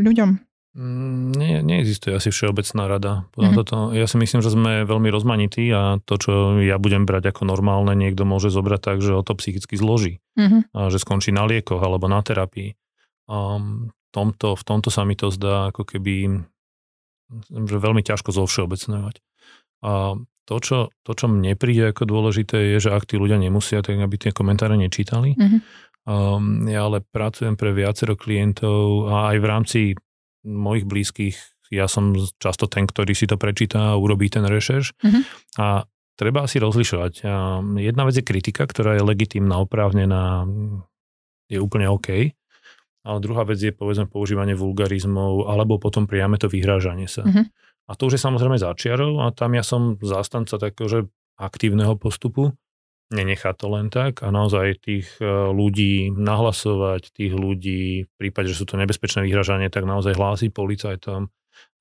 ľuďom? 0.03 0.31
Mm, 0.71 1.35
nie, 1.35 1.55
neexistuje 1.67 2.15
asi 2.15 2.35
všeobecná 2.35 2.91
rada. 2.91 3.13
mm-hmm. 3.35 3.55
toto. 3.59 3.77
Ja 3.95 4.07
si 4.11 4.19
myslím, 4.19 4.43
že 4.43 4.55
sme 4.55 4.87
veľmi 4.87 5.11
rozmanití 5.11 5.67
a 5.71 6.03
to, 6.03 6.15
čo 6.19 6.31
ja 6.63 6.79
budem 6.83 7.07
brať 7.07 7.31
ako 7.35 7.47
normálne, 7.47 7.95
niekto 7.95 8.27
môže 8.27 8.51
zobrať 8.51 8.81
tak, 8.83 8.99
že 9.03 9.15
ho 9.15 9.23
to 9.23 9.35
psychicky 9.39 9.75
zloží. 9.79 10.23
Mm-hmm. 10.39 10.75
A 10.75 10.91
že 10.91 11.03
skončí 11.03 11.31
na 11.31 11.47
liekoch 11.47 11.83
alebo 11.83 12.07
na 12.11 12.23
terapii. 12.23 12.75
A 13.31 13.59
tomto, 14.11 14.59
v 14.59 14.63
tomto 14.67 14.91
sa 14.91 15.07
mi 15.07 15.15
to 15.15 15.31
zdá 15.31 15.71
ako 15.71 15.87
keby 15.87 16.43
že 17.47 17.79
veľmi 17.79 18.03
ťažko 18.03 18.35
zovšeobecňovať. 18.35 19.23
A 19.87 20.19
to, 20.51 20.57
čo, 20.59 20.79
to, 21.07 21.15
čo 21.15 21.31
mne 21.31 21.55
príde 21.55 21.95
ako 21.95 22.11
dôležité, 22.11 22.75
je, 22.75 22.83
že 22.83 22.91
ak 22.91 23.07
tí 23.07 23.15
ľudia 23.15 23.39
nemusia, 23.39 23.87
tak 23.87 24.03
aby 24.03 24.19
tie 24.19 24.35
komentáre 24.35 24.75
nečítali. 24.75 25.39
Mm-hmm. 25.39 25.61
Um, 26.11 26.67
ja 26.67 26.91
ale 26.91 27.07
pracujem 27.07 27.55
pre 27.55 27.71
viacero 27.71 28.19
klientov 28.19 29.07
a 29.07 29.31
aj 29.31 29.37
v 29.39 29.47
rámci 29.47 29.81
mojich 30.43 30.91
blízkych 30.91 31.39
ja 31.71 31.87
som 31.87 32.19
často 32.43 32.67
ten, 32.67 32.83
ktorý 32.83 33.15
si 33.15 33.31
to 33.31 33.39
prečíta 33.39 33.95
a 33.95 34.01
urobí 34.01 34.27
ten 34.27 34.43
rešerš. 34.43 34.91
Mm-hmm. 34.99 35.23
A 35.63 35.87
treba 36.19 36.43
si 36.51 36.59
rozlišovať. 36.59 37.23
Jedna 37.79 38.03
vec 38.03 38.19
je 38.19 38.27
kritika, 38.27 38.67
ktorá 38.67 38.99
je 38.99 39.07
legitímna, 39.07 39.63
oprávnená, 39.63 40.51
je 41.47 41.63
úplne 41.63 41.87
OK. 41.87 42.35
Ale 43.07 43.19
druhá 43.23 43.47
vec 43.47 43.63
je 43.63 43.71
povedzme 43.71 44.11
používanie 44.11 44.59
vulgarizmov 44.59 45.47
alebo 45.47 45.79
potom 45.79 46.11
priame 46.11 46.37
to 46.43 46.51
vyhrážanie 46.51 47.07
sa. 47.07 47.23
Mm-hmm. 47.23 47.47
A 47.91 47.99
to 47.99 48.07
už 48.07 48.17
je 48.17 48.23
samozrejme 48.23 48.55
začiarov 48.55 49.19
a 49.19 49.35
tam 49.35 49.59
ja 49.59 49.67
som 49.67 49.99
zástanca 49.99 50.63
takého, 50.63 50.87
že 50.87 51.01
aktívneho 51.35 51.99
postupu, 51.99 52.55
nenechá 53.11 53.51
to 53.59 53.67
len 53.75 53.91
tak 53.91 54.23
a 54.23 54.31
naozaj 54.31 54.79
tých 54.79 55.19
e, 55.19 55.27
ľudí 55.51 56.15
nahlasovať, 56.15 57.11
tých 57.11 57.35
ľudí 57.35 58.07
v 58.07 58.13
prípade, 58.15 58.55
že 58.55 58.63
sú 58.63 58.65
to 58.71 58.79
nebezpečné 58.79 59.27
vyhražanie, 59.27 59.67
tak 59.67 59.83
naozaj 59.83 60.15
hlásiť 60.15 60.55
policajtom 60.55 61.27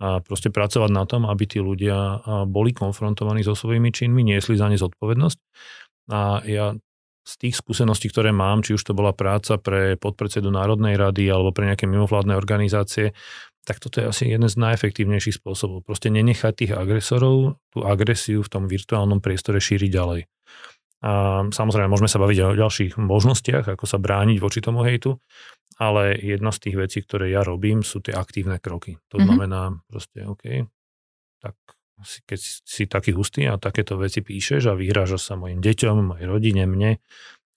a 0.01 0.24
proste 0.25 0.50
pracovať 0.50 0.92
na 0.92 1.06
tom, 1.06 1.30
aby 1.30 1.44
tí 1.46 1.60
ľudia 1.62 2.24
boli 2.50 2.72
konfrontovaní 2.74 3.46
so 3.46 3.54
svojimi 3.54 3.94
činmi, 3.94 4.25
niesli 4.25 4.58
za 4.58 4.68
ne 4.68 4.75
zodpovednosť. 4.80 5.38
A 6.10 6.42
ja 6.48 6.74
z 7.30 7.34
tých 7.38 7.62
skúseností, 7.62 8.10
ktoré 8.10 8.34
mám, 8.34 8.66
či 8.66 8.74
už 8.74 8.82
to 8.82 8.98
bola 8.98 9.13
práca 9.13 9.62
pre 9.62 9.94
podpredsedu 10.01 10.50
Národnej 10.50 10.98
rady 10.98 11.30
alebo 11.30 11.54
pre 11.54 11.70
nejaké 11.70 11.86
mimovládne 11.86 12.34
organizácie, 12.34 13.13
tak 13.68 13.78
toto 13.84 14.01
je 14.01 14.10
asi 14.10 14.24
jeden 14.30 14.48
z 14.48 14.56
najefektívnejších 14.58 15.39
spôsobov. 15.39 15.86
Proste 15.86 16.10
nenechať 16.10 16.54
tých 16.56 16.74
agresorov, 16.74 17.60
tú 17.70 17.86
agresiu 17.86 18.42
v 18.42 18.51
tom 18.51 18.63
virtuálnom 18.66 19.20
priestore 19.22 19.62
šíriť 19.62 19.89
ďalej. 19.92 20.22
A 21.00 21.44
samozrejme, 21.48 21.88
môžeme 21.88 22.12
sa 22.12 22.20
baviť 22.20 22.38
o 22.44 22.60
ďalších 22.60 22.94
možnostiach, 23.00 23.72
ako 23.72 23.86
sa 23.88 23.96
brániť 24.01 24.38
voči 24.44 24.60
tomu 24.60 24.84
hejtu, 24.84 25.16
ale 25.80 26.20
jedna 26.20 26.51
z 26.51 26.60
tých 26.68 26.75
vecí, 26.75 27.00
ktoré 27.00 27.32
ja 27.32 27.39
robím, 27.39 27.88
sú 27.88 28.04
tie 28.04 28.12
aktívne 28.12 28.60
kroky. 28.60 29.00
To 29.08 29.16
mm-hmm. 29.16 29.28
znamená 29.32 29.62
proste, 29.88 30.28
OK, 30.28 30.68
tak 31.39 31.56
si, 32.04 32.20
keď 32.28 32.39
si 32.44 32.84
taký 32.84 33.16
hustý 33.16 33.48
a 33.48 33.56
takéto 33.56 33.96
veci 33.96 34.20
píšeš 34.20 34.72
a 34.72 34.75
vyhrážaš 34.75 35.24
sa 35.24 35.39
mojim 35.39 35.63
deťom, 35.63 36.16
mojej 36.16 36.28
rodine, 36.28 36.68
mne, 36.68 37.00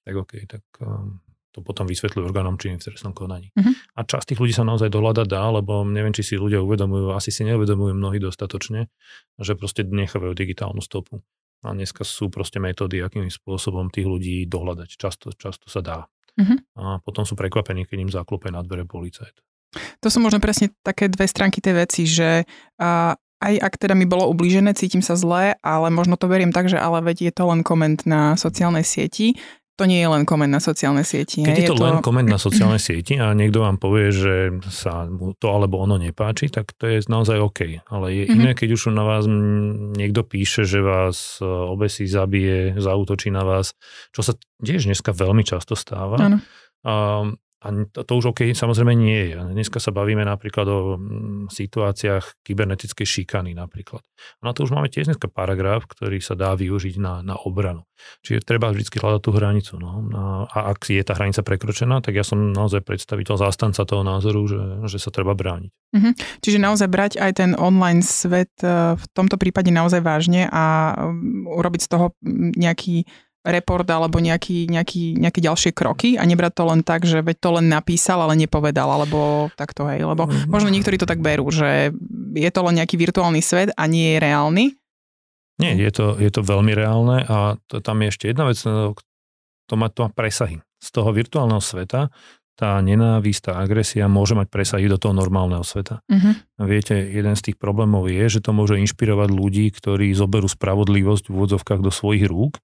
tak 0.06 0.14
OK, 0.14 0.32
tak 0.47 0.62
um, 0.82 1.18
to 1.52 1.61
potom 1.61 1.85
vysvetľujú 1.85 2.25
orgánom 2.25 2.56
činným 2.56 2.80
v 2.80 2.88
trestnom 2.88 3.12
konaní. 3.12 3.52
Uh-huh. 3.52 3.76
A 3.94 4.09
časť 4.09 4.32
tých 4.32 4.40
ľudí 4.40 4.56
sa 4.56 4.64
naozaj 4.64 4.88
dohľadať 4.88 5.26
dá, 5.28 5.44
lebo 5.52 5.85
neviem, 5.85 6.16
či 6.16 6.25
si 6.25 6.35
ľudia 6.40 6.64
uvedomujú, 6.64 7.12
asi 7.12 7.28
si 7.28 7.44
neuvedomujú 7.44 7.92
mnohí 7.92 8.16
dostatočne, 8.18 8.88
že 9.37 9.52
proste 9.52 9.85
nechávajú 9.85 10.32
digitálnu 10.32 10.80
stopu. 10.80 11.21
A 11.62 11.76
dneska 11.76 12.02
sú 12.02 12.32
proste 12.32 12.59
metódy, 12.59 13.04
akým 13.04 13.28
spôsobom 13.30 13.92
tých 13.92 14.09
ľudí 14.09 14.49
dohľadať. 14.50 14.88
Často, 14.99 15.30
často 15.37 15.68
sa 15.68 15.85
dá. 15.85 15.99
Uh-huh. 16.40 16.59
A 16.75 16.82
potom 17.04 17.28
sú 17.28 17.37
prekvapení, 17.37 17.85
keď 17.85 17.99
im 18.00 18.11
zaklope 18.11 18.49
na 18.49 18.64
dvere 18.64 18.88
policajt. 18.88 19.37
To 20.00 20.09
sú 20.09 20.21
možno 20.21 20.40
presne 20.40 20.73
také 20.85 21.09
dve 21.09 21.28
stránky 21.28 21.61
tej 21.61 21.75
veci, 21.85 22.02
že 22.04 22.44
a, 22.76 23.16
aj 23.42 23.54
ak 23.59 23.75
teda 23.80 23.97
mi 23.97 24.04
bolo 24.04 24.28
ublížené, 24.28 24.76
cítim 24.76 25.00
sa 25.00 25.16
zle, 25.16 25.56
ale 25.61 25.88
možno 25.88 26.21
to 26.21 26.28
beriem 26.28 26.52
tak, 26.52 26.68
že 26.68 26.76
ale 26.76 27.00
veď 27.00 27.28
je 27.28 27.32
to 27.32 27.44
len 27.49 27.61
koment 27.64 28.04
na 28.04 28.37
sociálnej 28.37 28.85
sieti 28.85 29.37
to 29.72 29.88
nie 29.88 30.04
je 30.04 30.08
len 30.08 30.28
koment 30.28 30.52
na 30.52 30.60
sociálnej 30.60 31.02
sieti. 31.02 31.40
Keď 31.40 31.56
je, 31.56 31.64
je 31.64 31.70
to, 31.72 31.80
to 31.80 31.84
len 31.88 32.04
koment 32.04 32.28
na 32.28 32.36
sociálnej 32.36 32.76
sieti 32.76 33.16
a 33.16 33.32
niekto 33.32 33.64
vám 33.64 33.80
povie, 33.80 34.12
že 34.12 34.34
sa 34.68 35.08
mu 35.08 35.32
to 35.32 35.48
alebo 35.48 35.80
ono 35.80 35.96
nepáči, 35.96 36.52
tak 36.52 36.76
to 36.76 36.92
je 36.92 37.00
naozaj 37.08 37.40
OK. 37.40 37.80
Ale 37.88 38.06
je 38.12 38.24
mm-hmm. 38.28 38.36
iné, 38.36 38.50
keď 38.52 38.68
už 38.76 38.92
na 38.92 39.04
vás 39.04 39.24
niekto 39.96 40.28
píše, 40.28 40.68
že 40.68 40.84
vás 40.84 41.40
e, 41.40 41.48
obesí, 41.48 42.04
zabije, 42.04 42.76
zautočí 42.76 43.32
na 43.32 43.48
vás, 43.48 43.72
čo 44.12 44.20
sa 44.20 44.36
tiež 44.60 44.92
dneska 44.92 45.16
veľmi 45.16 45.40
často 45.40 45.72
stáva. 45.72 46.20
Ano. 46.20 46.38
A 46.84 46.94
a 47.62 47.71
to, 47.87 48.12
už 48.19 48.35
OK 48.35 48.50
samozrejme 48.50 48.90
nie 48.99 49.31
je. 49.31 49.38
Dneska 49.38 49.78
sa 49.78 49.95
bavíme 49.95 50.26
napríklad 50.26 50.66
o 50.66 50.78
mm, 50.99 51.47
situáciách 51.47 52.42
kybernetickej 52.42 53.07
šikany 53.07 53.54
napríklad. 53.54 54.02
Na 54.42 54.50
to 54.50 54.66
už 54.66 54.75
máme 54.75 54.90
tiež 54.90 55.07
dneska 55.07 55.31
paragraf, 55.31 55.87
ktorý 55.87 56.19
sa 56.19 56.35
dá 56.35 56.59
využiť 56.59 56.99
na, 56.99 57.23
na 57.23 57.38
obranu. 57.38 57.87
Čiže 58.26 58.42
treba 58.42 58.75
vždy 58.75 58.99
hľadať 58.99 59.23
tú 59.23 59.31
hranicu. 59.31 59.75
No. 59.78 60.02
A 60.50 60.75
ak 60.75 60.90
je 60.90 61.02
tá 61.07 61.14
hranica 61.14 61.47
prekročená, 61.47 62.02
tak 62.02 62.19
ja 62.19 62.26
som 62.26 62.50
naozaj 62.50 62.83
predstaviteľ 62.83 63.38
zástanca 63.38 63.87
toho 63.87 64.02
názoru, 64.02 64.42
že, 64.50 64.62
že 64.90 64.99
sa 64.99 65.14
treba 65.14 65.38
brániť. 65.38 65.71
Mhm. 65.95 66.11
Čiže 66.42 66.59
naozaj 66.59 66.88
brať 66.90 67.12
aj 67.23 67.33
ten 67.38 67.50
online 67.54 68.02
svet 68.02 68.50
e, 68.64 68.97
v 68.97 69.04
tomto 69.12 69.37
prípade 69.38 69.71
naozaj 69.71 70.00
vážne 70.02 70.49
a 70.49 70.97
mm, 70.97 71.47
urobiť 71.47 71.81
z 71.85 71.88
toho 71.88 72.07
mm, 72.25 72.59
nejaký 72.59 73.07
report 73.42 73.87
alebo 73.90 74.22
nejaký, 74.22 74.70
nejaký, 74.70 75.18
nejaké 75.18 75.40
ďalšie 75.42 75.70
kroky 75.75 76.14
a 76.14 76.22
nebrať 76.22 76.52
to 76.62 76.64
len 76.66 76.80
tak, 76.87 77.02
že 77.02 77.20
veď 77.22 77.37
to 77.42 77.50
len 77.58 77.66
napísal, 77.66 78.22
ale 78.22 78.38
nepovedal, 78.38 78.87
alebo 78.87 79.50
takto, 79.58 79.90
hej. 79.90 80.06
Lebo 80.06 80.30
mhm. 80.30 80.49
možno 80.49 80.70
niektorí 80.70 80.96
to 80.96 81.11
tak 81.11 81.18
berú, 81.18 81.50
že 81.50 81.90
je 82.34 82.50
to 82.54 82.61
len 82.62 82.78
nejaký 82.78 82.94
virtuálny 82.94 83.42
svet 83.42 83.75
a 83.75 83.82
nie 83.90 84.16
je 84.16 84.18
reálny. 84.22 84.64
Nie, 85.61 85.78
je 85.78 85.92
to, 85.94 86.06
je 86.18 86.30
to 86.32 86.42
veľmi 86.42 86.72
reálne 86.75 87.22
a 87.22 87.61
to, 87.70 87.78
tam 87.84 88.02
je 88.02 88.11
ešte 88.11 88.25
jedna 88.30 88.49
vec, 88.49 88.58
no, 88.64 88.96
to 89.68 89.75
má, 89.78 89.92
to 89.92 90.08
má 90.08 90.11
presahy. 90.11 90.58
Z 90.82 90.88
toho 90.90 91.14
virtuálneho 91.14 91.62
sveta 91.62 92.11
tá 92.52 92.78
nenávisť, 92.78 93.49
tá 93.49 93.52
agresia 93.58 94.06
môže 94.12 94.37
mať 94.37 94.52
presahy 94.52 94.84
do 94.87 95.00
toho 95.00 95.16
normálneho 95.16 95.64
sveta. 95.64 96.04
Uh-huh. 96.04 96.37
Viete, 96.68 96.94
jeden 96.94 97.32
z 97.32 97.50
tých 97.50 97.56
problémov 97.56 98.06
je, 98.12 98.38
že 98.38 98.44
to 98.44 98.52
môže 98.52 98.76
inšpirovať 98.76 99.28
ľudí, 99.32 99.72
ktorí 99.72 100.12
zoberú 100.12 100.46
spravodlivosť 100.46 101.26
v 101.26 101.32
úvodzovkách 101.32 101.80
do 101.80 101.88
svojich 101.88 102.28
rúk 102.28 102.61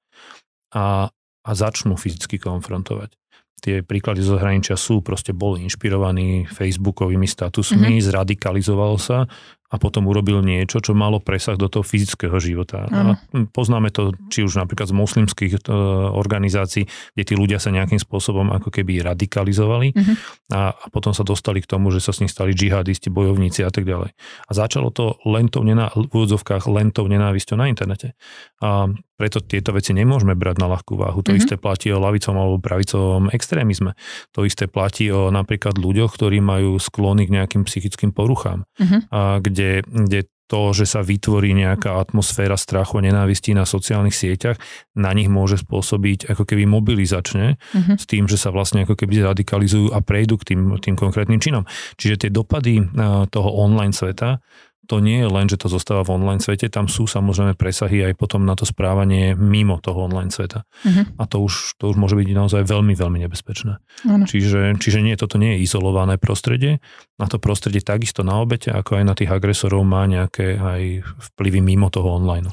a, 0.75 1.09
a 1.45 1.51
začnú 1.53 1.97
fyzicky 1.97 2.41
konfrontovať. 2.41 3.15
Tie 3.59 3.83
príklady 3.83 4.23
zo 4.23 4.39
zahraničia 4.39 4.79
sú, 4.79 5.03
proste 5.03 5.35
boli 5.35 5.67
inšpirovaní 5.67 6.47
facebookovými 6.47 7.27
statusmi, 7.27 7.99
mm-hmm. 7.99 8.07
zradikalizoval 8.07 8.95
sa 9.03 9.27
a 9.69 9.77
potom 9.77 10.09
urobil 10.09 10.41
niečo, 10.41 10.81
čo 10.81 10.97
malo 10.97 11.21
presah 11.21 11.61
do 11.61 11.69
toho 11.69 11.85
fyzického 11.85 12.41
života. 12.41 12.89
A 12.89 13.21
poznáme 13.53 13.93
to 13.93 14.17
či 14.33 14.41
už 14.41 14.57
napríklad 14.57 14.89
z 14.89 14.97
moslimských 14.97 15.53
uh, 15.69 16.09
organizácií, 16.17 16.89
kde 16.89 17.25
tí 17.25 17.35
ľudia 17.37 17.61
sa 17.61 17.69
nejakým 17.69 18.01
spôsobom 18.01 18.49
ako 18.49 18.73
keby 18.73 19.05
radikalizovali 19.05 19.93
uh-huh. 19.93 20.15
a, 20.57 20.73
a 20.73 20.87
potom 20.89 21.13
sa 21.13 21.21
dostali 21.21 21.61
k 21.61 21.69
tomu, 21.69 21.93
že 21.93 22.01
sa 22.01 22.17
s 22.17 22.25
nich 22.25 22.33
stali 22.33 22.57
džihadisti, 22.57 23.13
bojovníci 23.13 23.61
a 23.61 23.69
tak 23.69 23.85
ďalej. 23.85 24.17
A 24.49 24.51
začalo 24.57 24.89
to 24.89 25.21
len 25.29 25.53
tou, 25.53 25.61
nená, 25.61 25.93
v 25.93 26.09
úvodzovkách 26.09 26.65
len 26.73 26.89
tou 26.89 27.05
nenávisťou 27.05 27.61
na 27.61 27.69
internete. 27.69 28.17
A 28.65 28.89
preto 29.19 29.43
tieto 29.43 29.75
veci 29.75 29.91
nemôžeme 29.91 30.39
brať 30.39 30.63
na 30.63 30.71
ľahkú 30.71 30.95
váhu. 30.95 31.27
To 31.27 31.35
uh-huh. 31.35 31.43
isté 31.43 31.59
platí 31.59 31.91
o 31.91 31.99
lavicovom 31.99 32.39
alebo 32.39 32.57
pravicovom 32.63 33.35
extrémizme. 33.35 33.99
To 34.33 34.47
isté 34.47 34.71
platí 34.71 35.11
o 35.11 35.35
napríklad 35.35 35.75
ľuďoch, 35.75 36.15
ktorí 36.15 36.39
majú 36.39 36.79
sklony 36.79 37.27
k 37.27 37.35
nejakým 37.35 37.67
psychickým 37.67 38.15
poruchám, 38.15 38.63
uh-huh. 38.79 39.01
a 39.11 39.21
kde 39.43 39.58
kde, 39.59 39.83
kde 39.83 40.21
to, 40.49 40.73
že 40.73 40.89
sa 40.89 41.05
vytvorí 41.05 41.53
nejaká 41.53 42.01
atmosféra 42.01 42.57
strachu 42.57 43.03
a 43.03 43.05
nenávisti 43.05 43.53
na 43.53 43.69
sociálnych 43.69 44.17
sieťach, 44.17 44.57
na 44.97 45.13
nich 45.13 45.29
môže 45.29 45.61
spôsobiť 45.61 46.33
ako 46.33 46.49
keby 46.49 46.65
mobilizačne 46.65 47.61
uh-huh. 47.61 47.95
s 48.01 48.05
tým, 48.09 48.25
že 48.25 48.41
sa 48.41 48.49
vlastne 48.49 48.89
ako 48.89 48.97
keby 48.97 49.29
radikalizujú 49.29 49.93
a 49.93 50.01
prejdú 50.01 50.41
k 50.41 50.57
tým, 50.57 50.81
tým 50.81 50.97
konkrétnym 50.97 51.37
činom. 51.37 51.69
Čiže 52.01 52.27
tie 52.27 52.31
dopady 52.33 52.81
toho 53.29 53.51
online 53.61 53.93
sveta 53.93 54.41
to 54.89 55.05
nie 55.05 55.21
je 55.21 55.29
len, 55.29 55.47
že 55.53 55.61
to 55.61 55.69
zostáva 55.69 56.01
v 56.01 56.17
online 56.17 56.41
svete, 56.41 56.73
tam 56.73 56.89
sú 56.89 57.05
samozrejme 57.05 57.53
presahy 57.53 58.09
aj 58.09 58.17
potom 58.17 58.49
na 58.49 58.57
to 58.57 58.65
správanie 58.65 59.37
mimo 59.37 59.77
toho 59.85 60.09
online 60.09 60.33
sveta. 60.33 60.65
Uh-huh. 60.65 61.05
A 61.21 61.29
to 61.29 61.45
už, 61.45 61.77
to 61.77 61.93
už 61.93 62.01
môže 62.01 62.17
byť 62.17 62.29
naozaj 62.33 62.65
veľmi, 62.65 62.97
veľmi 62.97 63.21
nebezpečné. 63.29 63.85
Čiže, 64.25 64.81
čiže 64.81 65.05
nie, 65.05 65.13
toto 65.21 65.37
nie 65.37 65.61
je 65.61 65.69
izolované 65.69 66.17
prostredie. 66.17 66.81
Na 67.21 67.29
to 67.29 67.37
prostredie 67.37 67.85
takisto 67.85 68.25
na 68.25 68.41
obete, 68.41 68.73
ako 68.73 68.97
aj 68.97 69.05
na 69.05 69.13
tých 69.13 69.29
agresorov 69.29 69.85
má 69.85 70.09
nejaké 70.09 70.57
aj 70.57 71.05
vplyvy 71.37 71.61
mimo 71.61 71.93
toho 71.93 72.17
online. 72.17 72.49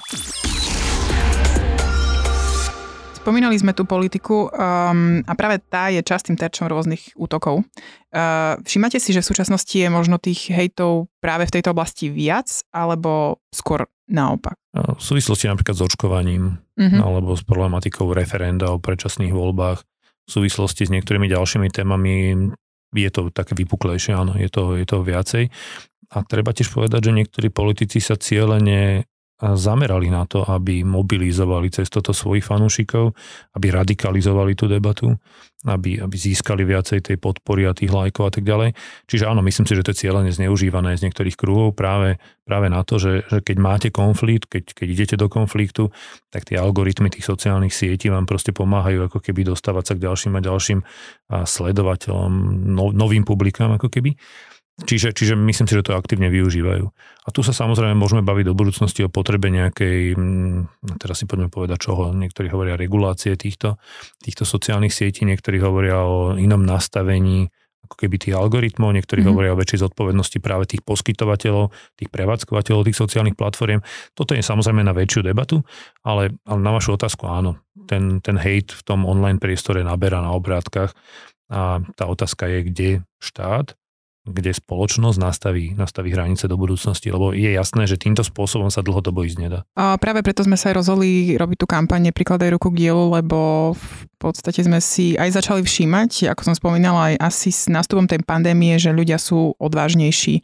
Spomínali 3.25 3.57
sme 3.57 3.73
tú 3.73 3.89
politiku 3.89 4.53
um, 4.53 5.25
a 5.25 5.33
práve 5.33 5.57
tá 5.65 5.89
je 5.89 6.05
častým 6.05 6.37
terčom 6.37 6.69
rôznych 6.69 7.17
útokov. 7.17 7.65
Uh, 8.13 8.53
všimate 8.61 9.01
si, 9.01 9.17
že 9.17 9.25
v 9.25 9.29
súčasnosti 9.33 9.73
je 9.73 9.89
možno 9.89 10.21
tých 10.21 10.53
hejtov 10.53 11.09
práve 11.25 11.49
v 11.49 11.57
tejto 11.57 11.73
oblasti 11.73 12.13
viac, 12.13 12.61
alebo 12.69 13.41
skôr 13.49 13.89
naopak? 14.05 14.53
V 14.77 15.01
súvislosti 15.01 15.49
napríklad 15.49 15.73
s 15.73 15.81
očkovaním, 15.81 16.61
uh-huh. 16.77 17.01
alebo 17.01 17.33
s 17.33 17.41
problematikou 17.41 18.13
referenda 18.13 18.69
o 18.69 18.77
predčasných 18.77 19.33
voľbách, 19.33 19.81
v 19.81 20.29
súvislosti 20.29 20.85
s 20.85 20.93
niektorými 20.93 21.25
ďalšími 21.25 21.73
témami 21.73 22.37
je 22.93 23.09
to 23.09 23.33
také 23.33 23.57
vypuklejšie, 23.57 24.13
áno, 24.13 24.37
je 24.37 24.53
to, 24.53 24.77
je 24.77 24.85
to 24.85 25.01
viacej. 25.01 25.49
A 26.13 26.21
treba 26.21 26.53
tiež 26.53 26.69
povedať, 26.69 27.09
že 27.09 27.17
niektorí 27.17 27.49
politici 27.49 27.97
sa 27.97 28.13
cieľene 28.13 29.09
zamerali 29.39 30.07
na 30.07 30.23
to, 30.23 30.47
aby 30.47 30.87
mobilizovali 30.87 31.67
cez 31.67 31.91
toto 31.91 32.15
svojich 32.15 32.47
fanúšikov, 32.47 33.11
aby 33.59 33.67
radikalizovali 33.67 34.55
tú 34.55 34.71
debatu, 34.71 35.11
aby, 35.67 35.99
aby 35.99 36.15
získali 36.15 36.63
viacej 36.63 37.03
tej 37.03 37.17
podpory 37.19 37.67
a 37.67 37.75
tých 37.75 37.91
lajkov 37.91 38.23
a 38.29 38.31
tak 38.31 38.47
ďalej. 38.47 38.77
Čiže 39.11 39.27
áno, 39.27 39.43
myslím 39.43 39.67
si, 39.67 39.75
že 39.75 39.83
to 39.83 39.91
je 39.91 40.07
cieľene 40.07 40.31
zneužívané 40.31 40.95
z 40.95 41.09
niektorých 41.09 41.35
kruhov 41.35 41.75
práve, 41.75 42.15
práve 42.47 42.71
na 42.71 42.85
to, 42.87 42.95
že, 42.95 43.27
že 43.27 43.43
keď 43.43 43.57
máte 43.59 43.87
konflikt, 43.91 44.47
keď, 44.47 44.71
keď 44.71 44.87
idete 44.87 45.15
do 45.19 45.27
konfliktu, 45.27 45.91
tak 46.31 46.47
tie 46.47 46.55
algoritmy 46.55 47.11
tých 47.11 47.27
sociálnych 47.27 47.75
sietí 47.75 48.07
vám 48.07 48.23
proste 48.29 48.55
pomáhajú 48.55 49.11
ako 49.11 49.19
keby 49.19 49.51
dostávať 49.51 49.83
sa 49.83 49.93
k 49.99 50.03
ďalším 50.05 50.33
a 50.39 50.45
ďalším 50.45 50.79
sledovateľom, 51.27 52.31
no, 52.71 52.95
novým 52.95 53.27
publikám 53.27 53.75
ako 53.75 53.91
keby. 53.91 54.15
Čiže, 54.75 55.15
čiže 55.15 55.39
myslím 55.39 55.71
si, 55.71 55.79
že 55.79 55.87
to 55.87 55.95
aktívne 55.95 56.27
využívajú. 56.27 56.85
A 57.23 57.29
tu 57.31 57.39
sa 57.47 57.55
samozrejme 57.55 57.95
môžeme 57.95 58.27
baviť 58.27 58.51
do 58.51 58.59
budúcnosti 58.59 59.07
o 59.07 59.13
potrebe 59.13 59.47
nejakej, 59.47 60.19
mm, 60.19 60.99
teraz 60.99 61.23
si 61.23 61.25
poďme 61.31 61.47
povedať 61.47 61.79
čoho, 61.79 62.11
niektorí 62.11 62.51
hovoria 62.51 62.75
regulácie 62.75 63.39
týchto, 63.39 63.79
týchto 64.19 64.43
sociálnych 64.43 64.91
sietí, 64.91 65.23
niektorí 65.23 65.63
hovoria 65.63 66.03
o 66.03 66.35
inom 66.35 66.67
nastavení 66.67 67.47
ako 67.87 67.95
keby 68.01 68.15
tých 68.17 68.35
algoritmov, 68.35 68.97
niektorí 68.97 69.21
mm-hmm. 69.21 69.31
hovoria 69.31 69.53
o 69.53 69.61
väčšej 69.61 69.87
zodpovednosti 69.87 70.37
práve 70.41 70.65
tých 70.67 70.81
poskytovateľov, 70.81 71.71
tých 71.95 72.09
prevádzkovateľov 72.09 72.81
tých 72.89 72.97
sociálnych 72.97 73.37
platform. 73.37 73.85
Toto 74.17 74.33
je 74.33 74.41
samozrejme 74.41 74.81
na 74.81 74.91
väčšiu 74.91 75.21
debatu, 75.21 75.61
ale, 76.01 76.35
ale 76.43 76.59
na 76.59 76.71
vašu 76.73 76.97
otázku 76.97 77.29
áno. 77.29 77.61
Ten, 77.85 78.19
ten 78.25 78.35
hate 78.35 78.73
v 78.73 78.81
tom 78.83 79.05
online 79.05 79.37
priestore 79.37 79.85
naberá 79.85 80.19
na 80.19 80.33
obrátkach 80.33 80.97
a 81.45 81.77
tá 81.93 82.09
otázka 82.09 82.49
je, 82.49 82.59
kde 82.73 82.89
štát 83.21 83.77
kde 84.25 84.57
spoločnosť 84.57 85.17
nastaví, 85.21 85.77
nastaví 85.77 86.09
hranice 86.09 86.49
do 86.49 86.57
budúcnosti, 86.57 87.13
lebo 87.13 87.29
je 87.29 87.53
jasné, 87.53 87.85
že 87.85 88.01
týmto 88.01 88.25
spôsobom 88.25 88.73
sa 88.73 88.81
dlhodobo 88.81 89.21
ísť 89.21 89.37
nedá. 89.37 89.59
A 89.77 90.01
práve 90.01 90.25
preto 90.25 90.41
sme 90.41 90.57
sa 90.57 90.73
aj 90.73 90.81
rozhodli 90.81 91.37
robiť 91.37 91.57
tú 91.61 91.67
kampaň 91.69 92.09
Nepríkladaj 92.09 92.49
ruku 92.57 92.73
k 92.73 92.89
dielu, 92.89 93.13
lebo 93.13 93.71
v 93.77 94.03
podstate 94.17 94.65
sme 94.65 94.81
si 94.81 95.13
aj 95.13 95.37
začali 95.37 95.61
všímať, 95.61 96.33
ako 96.33 96.41
som 96.41 96.55
spomínala, 96.57 97.13
aj 97.13 97.15
asi 97.21 97.49
s 97.53 97.69
nástupom 97.69 98.09
tej 98.09 98.25
pandémie, 98.25 98.81
že 98.81 98.89
ľudia 98.89 99.21
sú 99.21 99.53
odvážnejší. 99.61 100.41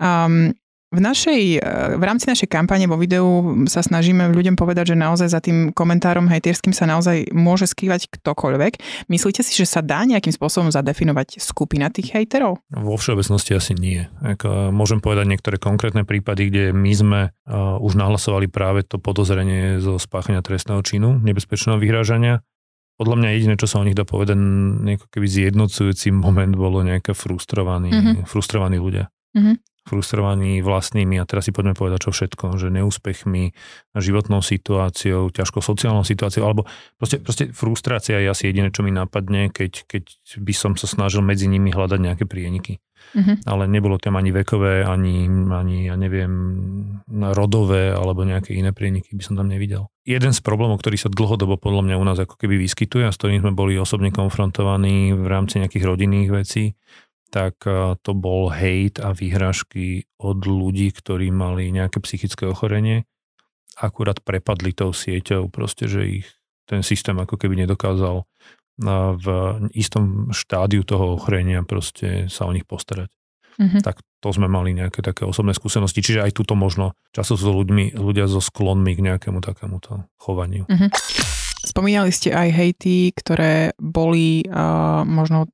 Um, 0.00 0.56
v, 0.88 1.00
našej, 1.04 1.42
v 2.00 2.02
rámci 2.02 2.24
našej 2.32 2.48
kampane 2.48 2.88
vo 2.88 2.96
videu 2.96 3.24
sa 3.68 3.84
snažíme 3.84 4.32
ľuďom 4.32 4.56
povedať, 4.56 4.92
že 4.92 4.96
naozaj 4.96 5.28
za 5.28 5.40
tým 5.44 5.76
komentárom 5.76 6.24
hejterským 6.32 6.72
sa 6.72 6.88
naozaj 6.88 7.28
môže 7.36 7.68
skrývať 7.68 8.08
ktokoľvek. 8.08 9.04
Myslíte 9.12 9.44
si, 9.44 9.52
že 9.52 9.68
sa 9.68 9.84
dá 9.84 10.08
nejakým 10.08 10.32
spôsobom 10.32 10.72
zadefinovať 10.72 11.44
skupina 11.44 11.92
tých 11.92 12.16
hejterov? 12.16 12.64
Vo 12.72 12.96
všeobecnosti 12.96 13.52
asi 13.52 13.76
nie. 13.76 14.08
Ako, 14.24 14.72
môžem 14.72 15.04
povedať 15.04 15.28
niektoré 15.28 15.60
konkrétne 15.60 16.08
prípady, 16.08 16.48
kde 16.48 16.64
my 16.72 16.92
sme 16.96 17.20
uh, 17.28 17.76
už 17.84 17.92
nahlasovali 17.92 18.48
práve 18.48 18.80
to 18.88 18.96
podozrenie 18.96 19.84
zo 19.84 20.00
spáchania 20.00 20.40
trestného 20.40 20.80
činu, 20.80 21.20
nebezpečného 21.20 21.76
vyhrážania 21.76 22.40
podľa 22.98 23.14
mňa 23.14 23.28
jediné, 23.30 23.54
čo 23.54 23.70
sa 23.70 23.78
o 23.78 23.86
nich 23.86 23.94
dá 23.94 24.02
povedať, 24.02 24.34
keby 25.14 25.26
zjednocujúci 25.30 26.10
moment 26.10 26.50
bolo 26.50 26.82
nejaké 26.82 27.14
frustrovaní, 27.14 27.94
mm-hmm. 27.94 28.26
frustrovaní 28.26 28.82
ľudia. 28.82 29.06
Mm-hmm. 29.38 29.54
Frustrovaní 29.88 30.60
vlastnými, 30.60 31.16
a 31.16 31.24
teraz 31.24 31.48
si 31.48 31.52
poďme 31.56 31.72
povedať 31.72 32.04
čo 32.04 32.10
všetko, 32.12 32.60
že 32.60 32.68
neúspechmi, 32.68 33.56
životnou 33.96 34.44
situáciou, 34.44 35.32
ťažkou 35.32 35.64
sociálnou 35.64 36.04
situáciou, 36.04 36.44
alebo 36.44 36.68
proste, 37.00 37.16
proste 37.24 37.48
frustrácia 37.56 38.20
je 38.20 38.28
asi 38.28 38.52
jediné, 38.52 38.68
čo 38.68 38.84
mi 38.84 38.92
napadne, 38.92 39.48
keď, 39.48 39.88
keď 39.88 40.04
by 40.36 40.52
som 40.52 40.76
sa 40.76 40.84
snažil 40.84 41.24
medzi 41.24 41.48
nimi 41.48 41.72
hľadať 41.72 41.98
nejaké 42.04 42.24
prieniky. 42.28 42.84
Mm-hmm. 43.16 43.48
Ale 43.48 43.64
nebolo 43.70 43.96
tam 43.96 44.20
ani 44.20 44.34
vekové, 44.34 44.84
ani, 44.84 45.24
ani, 45.30 45.88
ja 45.88 45.96
neviem, 45.96 46.32
rodové 47.08 47.94
alebo 47.94 48.26
nejaké 48.26 48.52
iné 48.52 48.76
prieniky 48.76 49.16
by 49.16 49.22
som 49.24 49.38
tam 49.38 49.48
nevidel. 49.48 49.88
Jeden 50.04 50.34
z 50.36 50.40
problémov, 50.44 50.82
ktorý 50.82 51.00
sa 51.00 51.08
dlhodobo 51.08 51.56
podľa 51.56 51.88
mňa 51.88 51.96
u 51.96 52.04
nás 52.04 52.18
ako 52.20 52.36
keby 52.36 52.60
vyskytuje 52.60 53.08
a 53.08 53.14
s 53.14 53.16
ktorým 53.16 53.40
sme 53.40 53.56
boli 53.56 53.80
osobne 53.80 54.12
konfrontovaní 54.12 55.16
v 55.16 55.24
rámci 55.24 55.62
nejakých 55.62 55.84
rodinných 55.88 56.28
vecí, 56.28 56.76
tak 57.28 57.60
e, 57.68 57.96
to 58.00 58.12
bol 58.16 58.48
hejt 58.48 59.00
a 59.00 59.12
výhražky 59.12 60.08
od 60.20 60.44
ľudí, 60.44 60.92
ktorí 60.92 61.28
mali 61.32 61.70
nejaké 61.72 62.00
psychické 62.02 62.48
ochorenie, 62.48 63.04
akurát 63.78 64.18
prepadli 64.24 64.74
tou 64.74 64.90
sieťou, 64.90 65.52
proste, 65.52 65.86
že 65.86 66.22
ich 66.22 66.26
ten 66.68 66.84
systém 66.84 67.16
ako 67.16 67.40
keby 67.40 67.64
nedokázal 67.64 68.28
v 69.18 69.26
istom 69.74 70.30
štádiu 70.30 70.86
toho 70.86 71.18
ochorenia 71.18 71.66
proste 71.66 72.30
sa 72.30 72.46
o 72.46 72.54
nich 72.54 72.62
postarať. 72.62 73.10
Mm-hmm. 73.58 73.82
Tak 73.82 73.98
to 74.22 74.28
sme 74.30 74.46
mali 74.46 74.70
nejaké 74.70 75.02
také 75.02 75.26
osobné 75.26 75.50
skúsenosti. 75.50 75.98
Čiže 75.98 76.22
aj 76.22 76.32
túto 76.38 76.54
možno 76.54 76.94
často 77.10 77.34
sú 77.34 77.50
ľuďmi, 77.50 77.98
ľudia 77.98 78.30
so 78.30 78.38
sklonmi 78.38 78.94
k 78.94 79.02
nejakému 79.02 79.42
takémuto 79.42 80.06
chovaniu. 80.14 80.62
Mm-hmm. 80.70 80.90
Spomínali 81.58 82.14
ste 82.14 82.30
aj 82.30 82.48
hejty, 82.54 83.10
ktoré 83.12 83.74
boli 83.82 84.46
uh, 84.46 85.02
možno 85.02 85.50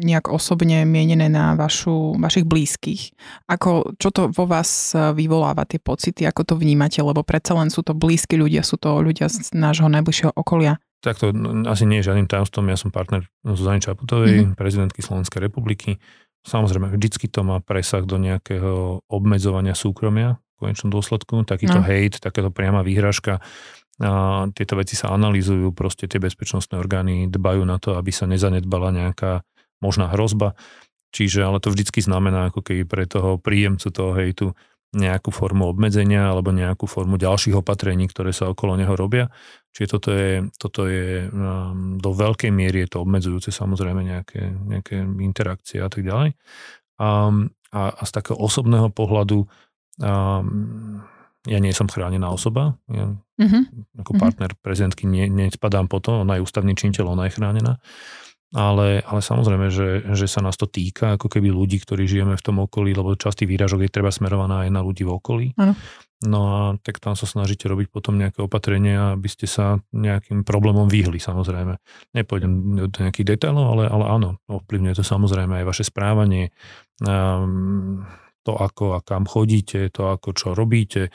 nejak 0.00 0.30
osobne 0.30 0.86
mienené 0.86 1.26
na 1.26 1.58
vašu, 1.58 2.14
vašich 2.16 2.46
blízkych. 2.46 3.12
Ako, 3.50 3.98
čo 3.98 4.08
to 4.14 4.30
vo 4.30 4.46
vás 4.46 4.94
vyvoláva 4.94 5.66
tie 5.66 5.82
pocity, 5.82 6.24
ako 6.24 6.42
to 6.46 6.54
vnímate, 6.54 7.02
lebo 7.02 7.26
predsa 7.26 7.58
len 7.58 7.68
sú 7.68 7.82
to 7.82 7.92
blízki 7.92 8.38
ľudia, 8.38 8.62
sú 8.62 8.78
to 8.78 9.02
ľudia 9.02 9.26
z 9.26 9.50
nášho 9.52 9.90
najbližšieho 9.90 10.32
okolia. 10.38 10.78
Tak 11.00 11.16
to 11.16 11.32
asi 11.64 11.88
nie 11.88 12.04
je 12.04 12.12
žiadnym 12.12 12.28
tajomstvom. 12.28 12.68
Ja 12.68 12.76
som 12.76 12.92
partner 12.92 13.24
Zuzany 13.40 13.80
Čaputovej, 13.80 14.52
mm-hmm. 14.52 14.56
prezidentky 14.56 15.00
Slovenskej 15.00 15.48
republiky. 15.48 15.96
Samozrejme, 16.44 16.92
vždycky 16.92 17.28
to 17.28 17.40
má 17.40 17.60
presah 17.64 18.04
do 18.04 18.20
nejakého 18.20 19.00
obmedzovania 19.08 19.72
súkromia 19.72 20.40
v 20.60 20.68
konečnom 20.68 20.92
dôsledku. 20.92 21.40
Takýto 21.48 21.80
no. 21.80 21.84
hate, 21.84 22.20
takéto 22.20 22.52
priama 22.52 22.84
výhražka. 22.84 23.40
A 24.00 24.48
tieto 24.56 24.80
veci 24.80 24.96
sa 24.96 25.12
analýzujú, 25.12 25.76
proste 25.76 26.08
tie 26.08 26.16
bezpečnostné 26.16 26.80
orgány 26.80 27.28
dbajú 27.28 27.62
na 27.68 27.76
to, 27.76 28.00
aby 28.00 28.08
sa 28.08 28.24
nezanedbala 28.24 28.96
nejaká 28.96 29.44
možná 29.84 30.08
hrozba. 30.08 30.56
Čiže, 31.12 31.44
ale 31.44 31.60
to 31.60 31.68
vždycky 31.74 32.00
znamená, 32.00 32.48
ako 32.48 32.64
keby 32.64 32.82
pre 32.88 33.04
toho 33.04 33.36
príjemcu 33.36 33.92
toho 33.92 34.12
hejtu 34.16 34.46
nejakú 34.90 35.30
formu 35.30 35.70
obmedzenia 35.70 36.34
alebo 36.34 36.50
nejakú 36.50 36.90
formu 36.90 37.14
ďalších 37.14 37.54
opatrení, 37.54 38.10
ktoré 38.10 38.34
sa 38.34 38.50
okolo 38.50 38.74
neho 38.74 38.90
robia. 38.98 39.30
Čiže 39.70 39.86
toto 39.86 40.10
je, 40.10 40.32
toto 40.58 40.80
je 40.90 41.30
um, 41.30 41.94
do 41.94 42.10
veľkej 42.10 42.50
miery 42.50 42.82
je 42.86 42.98
to 42.98 43.06
obmedzujúce 43.06 43.54
samozrejme 43.54 44.02
nejaké, 44.02 44.50
nejaké 44.50 44.98
interakcie 45.22 45.78
a 45.78 45.86
tak 45.86 46.02
ďalej. 46.02 46.34
Um, 46.98 47.54
a, 47.70 47.94
a 47.94 48.02
z 48.02 48.10
takého 48.10 48.38
osobného 48.42 48.90
pohľadu 48.90 49.46
um, 50.02 51.06
ja 51.48 51.58
nie 51.60 51.72
som 51.72 51.88
chránená 51.88 52.28
osoba. 52.28 52.76
Ja 52.90 53.16
mm-hmm. 53.40 53.96
ako 54.04 54.12
mhm. 54.16 54.20
partner 54.20 54.50
prezidentky 54.60 55.08
nie, 55.08 55.28
nespadám 55.28 55.88
po 55.88 56.02
to, 56.02 56.24
ona 56.24 56.36
je 56.36 56.44
ústavný 56.44 56.76
činiteľ, 56.76 57.16
ona 57.16 57.28
je 57.28 57.36
chránená 57.36 57.80
ale, 58.50 58.98
ale 59.06 59.20
samozrejme, 59.22 59.70
že, 59.70 60.02
že 60.10 60.26
sa 60.26 60.42
nás 60.42 60.58
to 60.58 60.66
týka, 60.66 61.14
ako 61.14 61.30
keby 61.30 61.54
ľudí, 61.54 61.78
ktorí 61.78 62.10
žijeme 62.10 62.34
v 62.34 62.42
tom 62.42 62.58
okolí, 62.58 62.90
lebo 62.98 63.14
častý 63.14 63.46
výražok 63.46 63.86
je 63.86 63.94
treba 63.94 64.10
smerovaná 64.10 64.66
aj 64.66 64.70
na 64.74 64.82
ľudí 64.82 65.06
v 65.06 65.14
okolí. 65.14 65.46
Ano. 65.54 65.78
No 66.20 66.40
a 66.52 66.60
tak 66.82 67.00
tam 67.00 67.16
sa 67.16 67.24
snažíte 67.24 67.64
robiť 67.64 67.88
potom 67.88 68.20
nejaké 68.20 68.44
opatrenia, 68.44 69.16
aby 69.16 69.28
ste 69.30 69.48
sa 69.48 69.80
nejakým 69.94 70.44
problémom 70.44 70.84
vyhli, 70.90 71.16
samozrejme. 71.16 71.80
Nepôjdem 72.12 72.52
do 72.90 72.98
nejakých 73.00 73.38
detailov, 73.38 73.78
ale, 73.78 73.84
ale 73.88 74.04
áno, 74.04 74.28
ovplyvňuje 74.50 75.00
to 75.00 75.04
samozrejme 75.06 75.62
aj 75.62 75.64
vaše 75.64 75.84
správanie, 75.86 76.52
um, 77.00 78.04
to 78.50 78.58
ako 78.58 78.98
a 78.98 79.00
kam 79.06 79.30
chodíte, 79.30 79.94
to 79.94 80.10
ako 80.10 80.34
čo 80.34 80.48
robíte, 80.58 81.14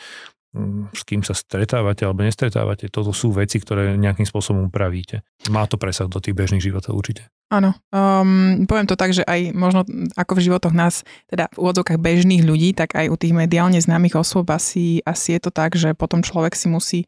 s 0.95 1.04
kým 1.04 1.19
sa 1.19 1.36
stretávate 1.36 2.08
alebo 2.08 2.24
nestretávate, 2.24 2.88
toto 2.88 3.12
sú 3.12 3.36
veci, 3.36 3.60
ktoré 3.60 4.00
nejakým 4.00 4.24
spôsobom 4.24 4.71
upravíte. 4.71 5.28
Má 5.52 5.67
to 5.67 5.76
presah 5.76 6.08
do 6.08 6.24
tých 6.24 6.32
bežných 6.32 6.63
životov 6.63 6.95
určite. 6.95 7.28
Áno, 7.52 7.76
um, 7.91 8.63
poviem 8.65 8.88
to 8.88 8.95
tak, 8.95 9.12
že 9.12 9.21
aj 9.21 9.52
možno 9.52 9.84
ako 10.15 10.34
v 10.39 10.43
životoch 10.50 10.74
nás, 10.74 11.04
teda 11.28 11.52
v 11.54 11.60
úvodzovkách 11.60 12.00
bežných 12.00 12.41
ľudí, 12.41 12.71
tak 12.71 12.95
aj 12.95 13.12
u 13.12 13.15
tých 13.19 13.36
mediálne 13.36 13.78
známych 13.78 14.15
osôb 14.15 14.48
asi, 14.50 15.04
asi 15.04 15.36
je 15.38 15.39
to 15.43 15.52
tak, 15.52 15.76
že 15.76 15.93
potom 15.93 16.24
človek 16.24 16.56
si 16.56 16.71
musí 16.71 17.00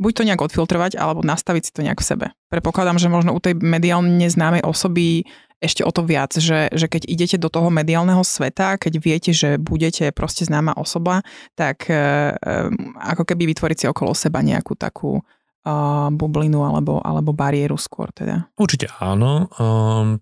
buď 0.00 0.12
to 0.18 0.26
nejak 0.26 0.42
odfiltrovať, 0.42 0.98
alebo 0.98 1.22
nastaviť 1.22 1.62
si 1.62 1.70
to 1.70 1.84
nejak 1.86 2.02
v 2.02 2.08
sebe. 2.08 2.26
Prepokladám, 2.50 2.98
že 2.98 3.12
možno 3.12 3.36
u 3.36 3.38
tej 3.38 3.54
mediálne 3.54 4.26
známej 4.26 4.66
osoby 4.66 5.30
ešte 5.62 5.86
o 5.86 5.90
to 5.94 6.02
viac, 6.02 6.34
že, 6.34 6.66
že 6.74 6.90
keď 6.90 7.06
idete 7.06 7.36
do 7.38 7.46
toho 7.46 7.70
mediálneho 7.70 8.26
sveta, 8.26 8.76
keď 8.82 8.92
viete, 8.98 9.30
že 9.30 9.62
budete 9.62 10.10
proste 10.10 10.42
známa 10.42 10.74
osoba, 10.74 11.22
tak 11.54 11.86
e, 11.86 12.34
ako 12.98 13.22
keby 13.22 13.54
vytvoriť 13.54 13.78
si 13.78 13.86
okolo 13.86 14.10
seba 14.12 14.42
nejakú 14.42 14.74
takú 14.74 15.22
uh, 15.64 16.08
bublinu 16.10 16.66
alebo, 16.66 16.98
alebo 17.02 17.30
bariéru 17.30 17.78
skôr 17.78 18.10
teda. 18.10 18.50
Určite 18.58 18.90
áno. 18.98 19.48
Um, 19.56 20.18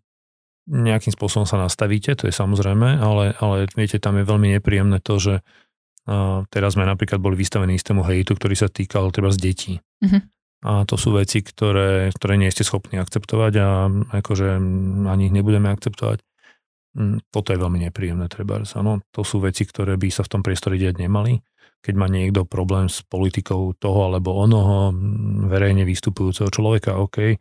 nejakým 0.70 1.10
spôsobom 1.10 1.48
sa 1.48 1.58
nastavíte, 1.58 2.14
to 2.14 2.30
je 2.30 2.34
samozrejme, 2.34 3.00
ale, 3.00 3.34
ale 3.42 3.66
viete, 3.74 3.98
tam 3.98 4.20
je 4.20 4.28
veľmi 4.28 4.54
nepríjemné 4.60 5.02
to, 5.02 5.18
že 5.18 5.34
uh, 6.06 6.46
teraz 6.52 6.78
sme 6.78 6.86
napríklad 6.86 7.18
boli 7.18 7.34
vystavení 7.34 7.74
istému 7.74 8.06
hejtu, 8.06 8.38
ktorý 8.38 8.54
sa 8.54 8.68
týkal 8.70 9.10
treba 9.10 9.34
z 9.34 9.38
detí. 9.40 9.72
Uh-huh. 10.04 10.22
A 10.60 10.84
to 10.84 11.00
sú 11.00 11.16
veci, 11.16 11.40
ktoré, 11.40 12.12
ktoré 12.12 12.36
nie 12.36 12.52
ste 12.52 12.68
schopní 12.68 13.00
akceptovať 13.00 13.52
a 13.64 13.68
akože 14.20 14.60
ani 15.08 15.32
ich 15.32 15.34
nebudeme 15.34 15.72
akceptovať. 15.72 16.20
Mm, 17.00 17.24
toto 17.32 17.54
je 17.54 17.62
veľmi 17.62 17.80
nepríjemné, 17.88 18.28
treba. 18.28 18.60
Ano, 18.76 19.00
to 19.14 19.24
sú 19.24 19.40
veci, 19.40 19.64
ktoré 19.64 19.96
by 19.96 20.12
sa 20.12 20.26
v 20.26 20.32
tom 20.36 20.42
priestore 20.44 20.76
diať 20.76 21.00
nemali. 21.00 21.40
Keď 21.80 21.94
má 21.96 22.12
niekto 22.12 22.44
problém 22.44 22.92
s 22.92 23.00
politikou 23.00 23.72
toho 23.72 24.12
alebo 24.12 24.36
onoho 24.36 24.92
mm, 24.92 25.48
verejne 25.48 25.88
vystupujúceho 25.88 26.52
človeka, 26.52 27.00
OK, 27.00 27.40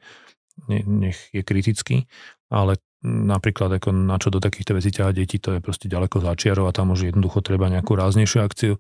nech 0.70 1.20
je 1.36 1.44
kritický, 1.44 2.08
ale 2.52 2.80
napríklad 3.06 3.80
ako 3.80 3.96
na 3.96 4.20
čo 4.20 4.28
do 4.28 4.44
takýchto 4.44 4.76
vecí 4.76 4.92
ťahať 4.92 5.14
deti, 5.16 5.38
to 5.40 5.56
je 5.56 5.64
proste 5.64 5.88
ďaleko 5.88 6.20
začiarov 6.20 6.68
a 6.68 6.76
tam 6.76 6.92
už 6.92 7.16
jednoducho 7.16 7.40
treba 7.40 7.72
nejakú 7.72 7.96
ráznejšiu 7.96 8.40
akciu. 8.44 8.74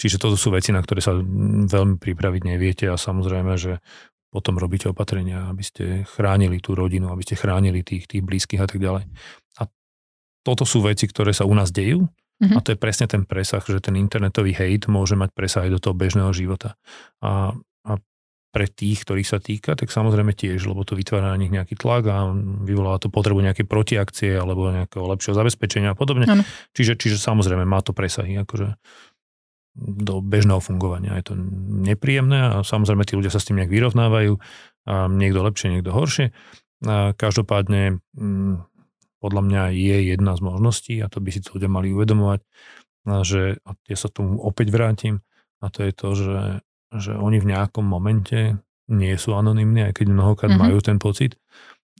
Čiže 0.00 0.16
toto 0.16 0.40
sú 0.40 0.48
veci, 0.54 0.72
na 0.72 0.80
ktoré 0.80 1.04
sa 1.04 1.12
veľmi 1.68 2.00
pripraviť 2.00 2.42
neviete 2.48 2.88
a 2.88 2.96
samozrejme, 2.96 3.60
že 3.60 3.84
potom 4.28 4.60
robíte 4.60 4.88
opatrenia, 4.88 5.48
aby 5.48 5.64
ste 5.64 5.84
chránili 6.04 6.60
tú 6.60 6.76
rodinu, 6.76 7.12
aby 7.12 7.24
ste 7.24 7.36
chránili 7.36 7.80
tých, 7.84 8.08
tých 8.08 8.24
blízkych 8.24 8.60
a 8.60 8.68
tak 8.68 8.80
ďalej. 8.80 9.08
A 9.60 9.68
toto 10.44 10.64
sú 10.68 10.84
veci, 10.84 11.08
ktoré 11.08 11.32
sa 11.36 11.48
u 11.48 11.52
nás 11.52 11.72
dejú 11.72 12.08
mm-hmm. 12.08 12.56
a 12.56 12.58
to 12.64 12.72
je 12.72 12.78
presne 12.80 13.08
ten 13.08 13.24
presah, 13.24 13.60
že 13.60 13.80
ten 13.80 13.96
internetový 13.96 14.52
hate 14.56 14.88
môže 14.88 15.16
mať 15.16 15.32
presah 15.32 15.64
aj 15.68 15.76
do 15.76 15.80
toho 15.80 15.94
bežného 15.96 16.32
života. 16.32 16.76
A 17.24 17.52
pre 18.48 18.64
tých, 18.64 19.04
ktorých 19.04 19.28
sa 19.28 19.38
týka, 19.38 19.76
tak 19.76 19.92
samozrejme 19.92 20.32
tiež, 20.32 20.72
lebo 20.72 20.80
to 20.80 20.96
vytvára 20.96 21.36
na 21.36 21.38
nich 21.38 21.52
nejaký 21.52 21.76
tlak 21.76 22.08
a 22.08 22.32
vyvoláva 22.64 22.96
to 22.96 23.12
potrebu 23.12 23.44
nejakej 23.44 23.68
protiakcie 23.68 24.32
alebo 24.40 24.72
nejakého 24.72 25.04
lepšieho 25.04 25.36
zabezpečenia 25.36 25.92
a 25.92 25.98
podobne. 25.98 26.24
Ano. 26.24 26.44
Čiže, 26.72 26.96
čiže 26.96 27.20
samozrejme 27.20 27.68
má 27.68 27.84
to 27.84 27.92
presahy 27.92 28.40
akože 28.40 28.80
do 29.78 30.24
bežného 30.24 30.58
fungovania. 30.58 31.14
Je 31.20 31.30
to 31.30 31.34
nepríjemné 31.86 32.50
a 32.50 32.66
samozrejme 32.66 33.06
tí 33.06 33.14
ľudia 33.14 33.30
sa 33.30 33.38
s 33.38 33.46
tým 33.46 33.60
nejak 33.62 33.70
vyrovnávajú. 33.70 34.40
A 34.88 35.06
niekto 35.06 35.44
lepšie, 35.44 35.78
niekto 35.78 35.92
horšie. 35.92 36.32
A 36.88 37.12
každopádne 37.14 38.00
mm, 38.16 38.64
podľa 39.20 39.42
mňa 39.44 39.62
je 39.76 39.96
jedna 40.14 40.34
z 40.34 40.40
možností 40.40 40.94
a 41.04 41.10
to 41.12 41.20
by 41.20 41.30
si 41.30 41.44
ľudia 41.44 41.70
mali 41.70 41.92
uvedomovať, 41.92 42.40
že 43.26 43.60
a 43.62 43.70
ja 43.86 43.96
sa 43.98 44.08
tomu 44.08 44.40
opäť 44.40 44.72
vrátim 44.72 45.20
a 45.58 45.70
to 45.70 45.82
je 45.82 45.92
to, 45.92 46.08
že 46.14 46.38
že 46.94 47.12
oni 47.16 47.38
v 47.42 47.50
nejakom 47.52 47.84
momente 47.84 48.56
nie 48.88 49.14
sú 49.20 49.36
anonimní, 49.36 49.92
aj 49.92 50.00
keď 50.00 50.06
mnohokrát 50.08 50.50
mm-hmm. 50.52 50.64
majú 50.72 50.78
ten 50.80 50.96
pocit 50.96 51.36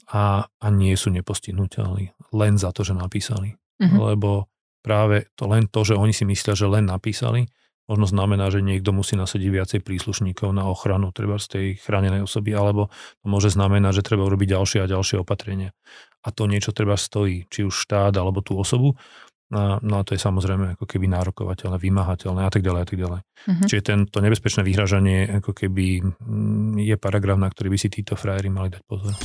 a, 0.09 0.49
a 0.49 0.67
nie 0.73 0.97
sú 0.97 1.13
nepostihnutelní 1.13 2.17
len 2.33 2.55
za 2.57 2.73
to, 2.73 2.85
že 2.85 2.97
napísali. 2.97 3.57
Mm-hmm. 3.81 3.99
Lebo 4.01 4.49
práve 4.81 5.29
to 5.37 5.49
len 5.49 5.69
to, 5.69 5.85
že 5.85 5.97
oni 5.97 6.13
si 6.17 6.25
myslia, 6.25 6.57
že 6.57 6.69
len 6.69 6.89
napísali, 6.89 7.49
možno 7.89 8.05
znamená, 8.05 8.53
že 8.53 8.61
niekto 8.61 8.93
musí 8.93 9.17
nasadiť 9.17 9.49
viacej 9.49 9.81
príslušníkov 9.81 10.53
na 10.53 10.69
ochranu 10.69 11.09
treba 11.13 11.41
z 11.41 11.47
tej 11.49 11.67
chránenej 11.81 12.29
osoby, 12.29 12.53
alebo 12.53 12.93
to 13.25 13.27
môže 13.27 13.57
znamenať, 13.57 14.01
že 14.01 14.07
treba 14.13 14.29
urobiť 14.29 14.49
ďalšie 14.57 14.79
a 14.85 14.91
ďalšie 14.91 15.25
opatrenia. 15.25 15.73
A 16.21 16.29
to 16.29 16.45
niečo 16.45 16.77
treba 16.77 17.01
stojí, 17.01 17.49
či 17.49 17.65
už 17.65 17.73
štát 17.73 18.13
alebo 18.21 18.45
tú 18.45 18.61
osobu. 18.61 19.01
No, 19.49 19.81
no 19.81 19.95
a 20.01 20.05
to 20.05 20.13
je 20.13 20.21
samozrejme 20.21 20.77
ako 20.77 20.85
keby 20.85 21.09
nárokovateľné, 21.09 21.81
vymáhateľné 21.81 22.45
a 22.45 22.51
tak 22.53 22.61
ďalej 22.61 22.81
a 22.85 22.87
tak 22.87 22.99
ďalej. 23.01 23.21
Uh-huh. 23.25 23.65
Čiže 23.65 23.83
tento 23.83 24.21
nebezpečné 24.21 24.61
vyhražanie 24.61 25.41
ako 25.41 25.57
keby 25.57 26.05
mm, 26.05 26.85
je 26.85 26.97
paragraf, 27.01 27.41
na 27.41 27.49
ktorý 27.49 27.73
by 27.73 27.79
si 27.81 27.89
títo 27.89 28.13
frajeri 28.13 28.53
mali 28.53 28.69
dať 28.77 28.83
pozor. 28.85 29.17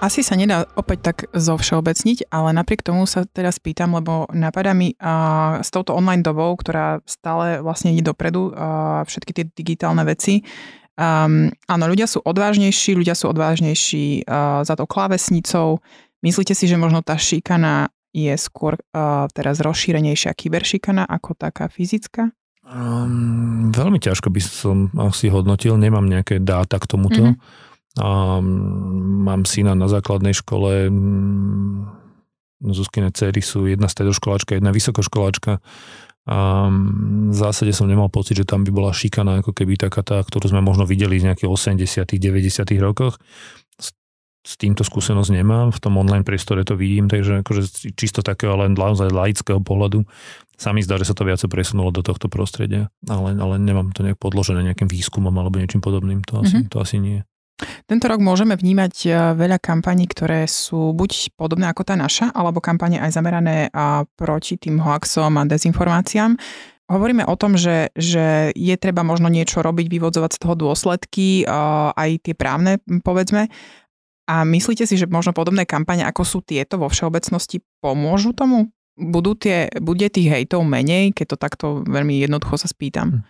Asi 0.00 0.24
sa 0.24 0.32
nedá 0.32 0.64
opäť 0.80 1.12
tak 1.12 1.16
zovšeobecniť, 1.32 2.32
ale 2.32 2.56
napriek 2.56 2.80
tomu 2.80 3.04
sa 3.04 3.28
teraz 3.28 3.60
pýtam, 3.60 3.96
lebo 4.00 4.28
napadá 4.32 4.72
mi 4.72 4.96
a, 4.96 5.60
s 5.60 5.68
touto 5.68 5.92
online 5.92 6.24
dobou, 6.24 6.56
ktorá 6.56 7.04
stále 7.04 7.60
vlastne 7.60 7.92
ide 7.92 8.04
dopredu, 8.04 8.52
a 8.56 9.04
všetky 9.04 9.32
tie 9.32 9.44
digitálne 9.48 10.04
veci, 10.04 10.44
Um, 11.00 11.48
áno, 11.64 11.88
ľudia 11.88 12.04
sú 12.04 12.20
odvážnejší, 12.20 12.92
ľudia 12.92 13.16
sú 13.16 13.32
odvážnejší 13.32 14.28
uh, 14.28 14.60
za 14.68 14.76
tou 14.76 14.84
klávesnicou. 14.84 15.80
Myslíte 16.20 16.52
si, 16.52 16.68
že 16.68 16.76
možno 16.76 17.00
tá 17.00 17.16
šikana 17.16 17.88
je 18.10 18.34
skôr 18.36 18.76
uh, 18.76 19.30
teraz 19.30 19.62
rozšírenejšia 19.62 20.34
kyberšikana 20.34 21.06
ako 21.06 21.38
taká 21.38 21.70
fyzická? 21.70 22.34
Um, 22.66 23.72
veľmi 23.72 23.98
ťažko 23.98 24.30
by 24.30 24.40
som 24.42 24.90
asi 24.98 25.30
hodnotil, 25.32 25.74
nemám 25.80 26.06
nejaké 26.06 26.38
dáta 26.42 26.78
k 26.78 26.86
tomuto. 26.86 27.34
Mm-hmm. 27.34 27.98
Um, 27.98 28.46
mám 29.26 29.42
syna 29.48 29.74
na 29.74 29.90
základnej 29.90 30.34
škole, 30.36 30.86
um, 30.86 31.88
Zuzkine 32.60 33.08
cery 33.08 33.40
sú 33.40 33.64
jedna 33.64 33.88
stredoškoláčka, 33.88 34.52
jedna 34.52 34.68
vysokoškoláčka. 34.68 35.64
A 36.28 36.68
v 37.32 37.34
zásade 37.34 37.72
som 37.72 37.88
nemal 37.88 38.12
pocit, 38.12 38.36
že 38.36 38.44
tam 38.44 38.62
by 38.62 38.70
bola 38.70 38.92
šikana 38.92 39.40
ako 39.40 39.56
keby 39.56 39.80
taká 39.80 40.04
tá, 40.04 40.20
ktorú 40.20 40.52
sme 40.52 40.60
možno 40.60 40.84
videli 40.84 41.16
z 41.16 41.32
nejakých 41.32 41.48
80 41.48 42.04
90 42.04 42.76
rokoch. 42.84 43.16
S, 44.50 44.58
týmto 44.58 44.82
skúsenosť 44.82 45.30
nemám, 45.30 45.70
v 45.70 45.78
tom 45.78 45.94
online 45.94 46.26
priestore 46.26 46.66
to 46.66 46.74
vidím, 46.74 47.06
takže 47.06 47.46
akože 47.46 47.94
čisto 47.94 48.18
takého 48.18 48.58
len 48.58 48.74
naozaj 48.74 49.14
laického 49.14 49.62
pohľadu 49.62 50.02
sa 50.58 50.74
mi 50.74 50.82
zdá, 50.82 50.98
že 50.98 51.06
sa 51.06 51.14
to 51.14 51.22
viac 51.22 51.38
presunulo 51.46 51.94
do 51.94 52.02
tohto 52.02 52.26
prostredia, 52.26 52.90
ale, 53.06 53.38
ale 53.38 53.62
nemám 53.62 53.94
to 53.94 54.02
nejak 54.02 54.18
podložené 54.18 54.66
nejakým 54.66 54.90
výskumom 54.90 55.30
alebo 55.38 55.62
niečím 55.62 55.78
podobným, 55.78 56.26
to 56.26 56.42
asi, 56.42 56.66
mm-hmm. 56.66 56.72
to 56.74 56.76
asi 56.82 56.98
nie. 56.98 57.22
Tento 57.86 58.10
rok 58.10 58.18
môžeme 58.18 58.58
vnímať 58.58 58.94
e, 59.04 59.08
veľa 59.38 59.62
kampaní, 59.62 60.10
ktoré 60.10 60.50
sú 60.50 60.96
buď 60.98 61.36
podobné 61.38 61.70
ako 61.70 61.86
tá 61.86 61.94
naša, 61.94 62.34
alebo 62.34 62.58
kampane 62.58 62.98
aj 62.98 63.14
zamerané 63.14 63.70
proti 64.18 64.58
tým 64.58 64.82
hoaxom 64.82 65.30
a 65.38 65.46
dezinformáciám. 65.46 66.34
Hovoríme 66.90 67.22
o 67.22 67.38
tom, 67.38 67.54
že, 67.54 67.94
že 67.94 68.50
je 68.50 68.74
treba 68.74 69.06
možno 69.06 69.30
niečo 69.30 69.62
robiť, 69.62 69.86
vyvodzovať 69.86 70.30
z 70.34 70.40
toho 70.42 70.54
dôsledky, 70.58 71.46
aj 71.94 72.10
tie 72.26 72.34
právne, 72.34 72.82
povedzme. 73.06 73.46
A 74.30 74.46
myslíte 74.46 74.86
si, 74.86 74.94
že 74.94 75.10
možno 75.10 75.34
podobné 75.34 75.66
kampane, 75.66 76.06
ako 76.06 76.22
sú 76.22 76.38
tieto 76.46 76.78
vo 76.78 76.86
všeobecnosti, 76.86 77.58
pomôžu 77.82 78.30
tomu? 78.30 78.70
budú 79.00 79.32
tie, 79.32 79.72
bude 79.80 80.04
tých 80.12 80.28
hejtov 80.28 80.60
menej, 80.60 81.16
keď 81.16 81.26
to 81.32 81.36
takto 81.40 81.66
veľmi 81.88 82.20
jednoducho 82.20 82.60
sa 82.60 82.68
spýtam? 82.68 83.08
Hm. 83.08 83.20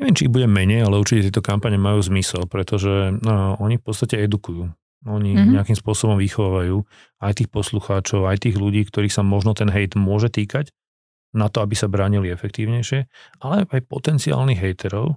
Neviem, 0.00 0.14
či 0.16 0.24
ich 0.26 0.32
bude 0.32 0.48
menej, 0.48 0.88
ale 0.88 0.96
určite 0.96 1.28
tieto 1.28 1.44
kampane 1.44 1.76
majú 1.76 2.00
zmysel, 2.00 2.48
pretože 2.48 3.20
no, 3.20 3.60
oni 3.60 3.76
v 3.76 3.84
podstate 3.84 4.16
edukujú. 4.24 4.72
Oni 5.08 5.32
mm-hmm. 5.32 5.56
nejakým 5.56 5.76
spôsobom 5.80 6.20
vychovajú 6.20 6.84
aj 7.24 7.32
tých 7.40 7.48
poslucháčov, 7.48 8.28
aj 8.28 8.48
tých 8.48 8.56
ľudí, 8.60 8.84
ktorých 8.84 9.12
sa 9.12 9.24
možno 9.24 9.56
ten 9.56 9.72
hejt 9.72 9.96
môže 9.96 10.28
týkať, 10.28 10.72
na 11.32 11.48
to, 11.48 11.64
aby 11.64 11.72
sa 11.78 11.88
bránili 11.88 12.28
efektívnejšie, 12.28 13.06
ale 13.40 13.64
aj 13.64 13.80
potenciálnych 13.86 14.60
hejterov, 14.60 15.16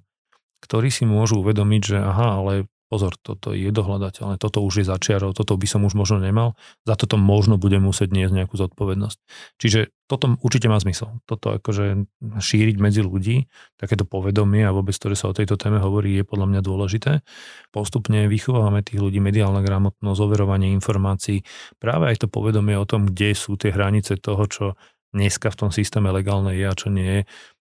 ktorí 0.64 0.88
si 0.88 1.04
môžu 1.04 1.44
uvedomiť, 1.44 1.82
že 1.84 1.98
aha, 2.00 2.40
ale 2.40 2.54
pozor, 2.94 3.18
toto 3.18 3.58
je 3.58 3.74
dohľadateľné, 3.74 4.38
toto 4.38 4.62
už 4.62 4.86
je 4.86 4.86
začiarov, 4.86 5.34
toto 5.34 5.58
by 5.58 5.66
som 5.66 5.82
už 5.82 5.98
možno 5.98 6.22
nemal, 6.22 6.54
za 6.86 6.94
toto 6.94 7.18
možno 7.18 7.58
budem 7.58 7.82
musieť 7.82 8.14
niesť 8.14 8.38
nejakú 8.38 8.54
zodpovednosť. 8.54 9.18
Čiže 9.58 9.90
toto 10.06 10.38
určite 10.46 10.70
má 10.70 10.78
zmysel. 10.78 11.18
Toto 11.26 11.58
akože 11.58 12.06
šíriť 12.38 12.78
medzi 12.78 13.02
ľudí, 13.02 13.50
takéto 13.82 14.06
povedomie 14.06 14.62
a 14.62 14.70
vôbec, 14.70 14.94
ktoré 14.94 15.18
sa 15.18 15.34
o 15.34 15.34
tejto 15.34 15.58
téme 15.58 15.82
hovorí, 15.82 16.22
je 16.22 16.22
podľa 16.22 16.54
mňa 16.54 16.62
dôležité. 16.62 17.12
Postupne 17.74 18.30
vychovávame 18.30 18.86
tých 18.86 19.02
ľudí 19.02 19.18
mediálna 19.18 19.66
gramotnosť, 19.66 20.20
overovanie 20.22 20.70
informácií, 20.78 21.42
práve 21.82 22.14
aj 22.14 22.22
to 22.22 22.28
povedomie 22.30 22.78
o 22.78 22.86
tom, 22.86 23.10
kde 23.10 23.34
sú 23.34 23.58
tie 23.58 23.74
hranice 23.74 24.22
toho, 24.22 24.46
čo 24.46 24.66
dneska 25.18 25.50
v 25.50 25.58
tom 25.66 25.70
systéme 25.74 26.14
legálne 26.14 26.54
je 26.54 26.66
a 26.70 26.78
čo 26.78 26.94
nie 26.94 27.10
je. 27.10 27.22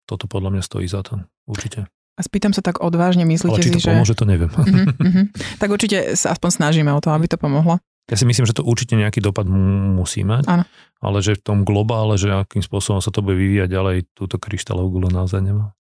Toto 0.07 0.31
podľa 0.31 0.55
mňa 0.55 0.63
stojí 0.63 0.87
za 0.87 1.03
to. 1.03 1.27
Určite. 1.43 1.98
A 2.19 2.21
spýtam 2.27 2.51
sa 2.51 2.67
tak 2.67 2.83
odvážne, 2.83 3.23
myslíte 3.23 3.63
Ale 3.63 3.63
či 3.63 3.71
to 3.71 3.79
si, 3.79 3.87
pomôže, 3.87 4.19
že... 4.19 4.19
to 4.19 4.27
neviem. 4.27 4.51
Uh-huh, 4.51 4.91
uh-huh. 4.91 5.25
Tak 5.63 5.71
určite 5.71 6.19
sa 6.19 6.35
aspoň 6.35 6.51
snažíme 6.51 6.91
o 6.91 6.99
to, 6.99 7.15
aby 7.15 7.31
to 7.31 7.39
pomohlo. 7.39 7.79
Ja 8.11 8.17
si 8.19 8.27
myslím, 8.27 8.49
že 8.49 8.57
to 8.57 8.67
určite 8.67 8.99
nejaký 8.99 9.21
dopad 9.23 9.47
musí 9.47 10.25
mať, 10.25 10.49
ano. 10.49 10.65
ale 10.99 11.21
že 11.21 11.37
v 11.37 11.45
tom 11.45 11.59
globále, 11.63 12.17
že 12.17 12.33
akým 12.33 12.65
spôsobom 12.65 13.05
sa 13.05 13.13
to 13.13 13.21
bude 13.21 13.37
vyvíjať 13.37 13.69
ďalej, 13.69 13.97
túto 14.17 14.41
kryštálovú 14.41 14.99
gulu 14.99 15.09
naozaj 15.13 15.45
nemá. 15.45 15.77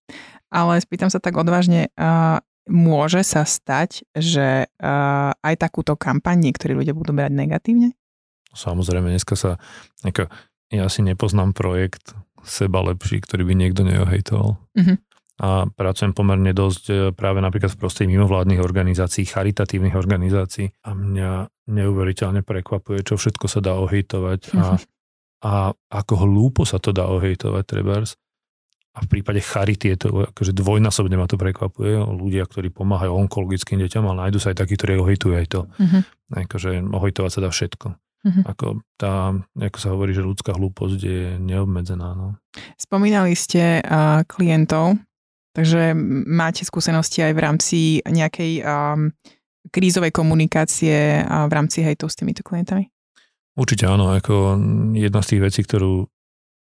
Ale 0.53 0.77
spýtam 0.77 1.09
sa 1.09 1.24
tak 1.24 1.40
odvážne, 1.40 1.88
uh, 1.96 2.44
môže 2.68 3.24
sa 3.24 3.48
stať, 3.48 4.05
že 4.12 4.68
uh, 4.68 5.33
aj 5.40 5.55
takúto 5.57 5.96
kampaň 5.96 6.53
niektorí 6.53 6.77
ľudia 6.77 6.92
budú 6.92 7.16
brať 7.16 7.33
negatívne? 7.33 7.96
Samozrejme, 8.53 9.09
dneska 9.09 9.33
sa, 9.33 9.57
ako, 10.05 10.29
ja 10.68 10.85
si 10.92 11.01
nepoznám 11.01 11.57
projekt 11.57 12.12
seba 12.44 12.85
lepší, 12.85 13.24
ktorý 13.24 13.48
by 13.48 13.55
niekto 13.57 13.88
neohejtoval. 13.88 14.61
Uh-huh 14.77 14.98
a 15.38 15.70
pracujem 15.70 16.11
pomerne 16.11 16.51
dosť 16.51 16.85
e, 16.90 16.94
práve 17.14 17.38
napríklad 17.38 17.70
v 17.70 17.81
prostredí 17.81 18.11
mimovládnych 18.11 18.59
organizácií, 18.59 19.22
charitatívnych 19.22 19.94
organizácií 19.94 20.74
a 20.83 20.98
mňa 20.98 21.31
neuveriteľne 21.70 22.42
prekvapuje, 22.42 23.07
čo 23.07 23.14
všetko 23.14 23.46
sa 23.46 23.62
dá 23.62 23.79
ohejtovať 23.79 24.59
a, 24.59 24.83
a 25.46 25.53
ako 25.94 26.14
hlúpo 26.27 26.66
sa 26.66 26.83
to 26.83 26.90
dá 26.90 27.07
ohejtovať 27.07 27.64
trebárs. 27.70 28.18
A 28.98 29.07
v 29.07 29.14
prípade 29.14 29.38
charity 29.38 29.94
je 29.94 29.98
to 30.03 30.09
akože 30.35 30.51
dvojnásobne 30.59 31.14
ma 31.14 31.31
to 31.31 31.38
prekvapuje. 31.38 32.03
Ľudia, 32.03 32.42
ktorí 32.51 32.74
pomáhajú 32.74 33.14
onkologickým 33.14 33.79
deťom, 33.87 34.03
ale 34.11 34.27
nájdu 34.27 34.42
sa 34.42 34.51
aj 34.51 34.59
takí, 34.59 34.74
ktorí 34.74 34.98
ohejtujú 34.98 35.33
aj 35.38 35.46
to. 35.46 35.61
Uh-huh. 35.70 36.03
Akože 36.35 36.83
ohejtovať 36.83 37.31
sa 37.31 37.40
dá 37.46 37.51
všetko. 37.55 37.94
Uh-huh. 37.94 38.42
Ako 38.51 38.83
tá, 38.98 39.38
ako 39.55 39.79
sa 39.79 39.94
hovorí, 39.94 40.11
že 40.11 40.27
ľudská 40.27 40.51
hlúposť 40.51 40.98
je 40.98 41.22
neobmedzená. 41.38 42.18
No. 42.18 42.42
Spomínali 42.74 43.38
ste 43.38 43.79
uh, 43.87 44.27
klientov, 44.27 44.98
Takže 45.58 45.90
máte 46.30 46.62
skúsenosti 46.62 47.18
aj 47.18 47.32
v 47.34 47.42
rámci 47.42 47.78
nejakej 48.06 48.62
um, 48.62 49.10
krízovej 49.74 50.14
komunikácie 50.14 51.26
a 51.26 51.50
v 51.50 51.52
rámci 51.52 51.82
hejtov 51.82 52.14
s 52.14 52.18
týmito 52.22 52.46
klientami? 52.46 52.86
Určite 53.58 53.90
áno, 53.90 54.14
ako 54.14 54.54
jedna 54.94 55.18
z 55.18 55.34
tých 55.34 55.42
vecí, 55.42 55.60
ktorú 55.66 56.06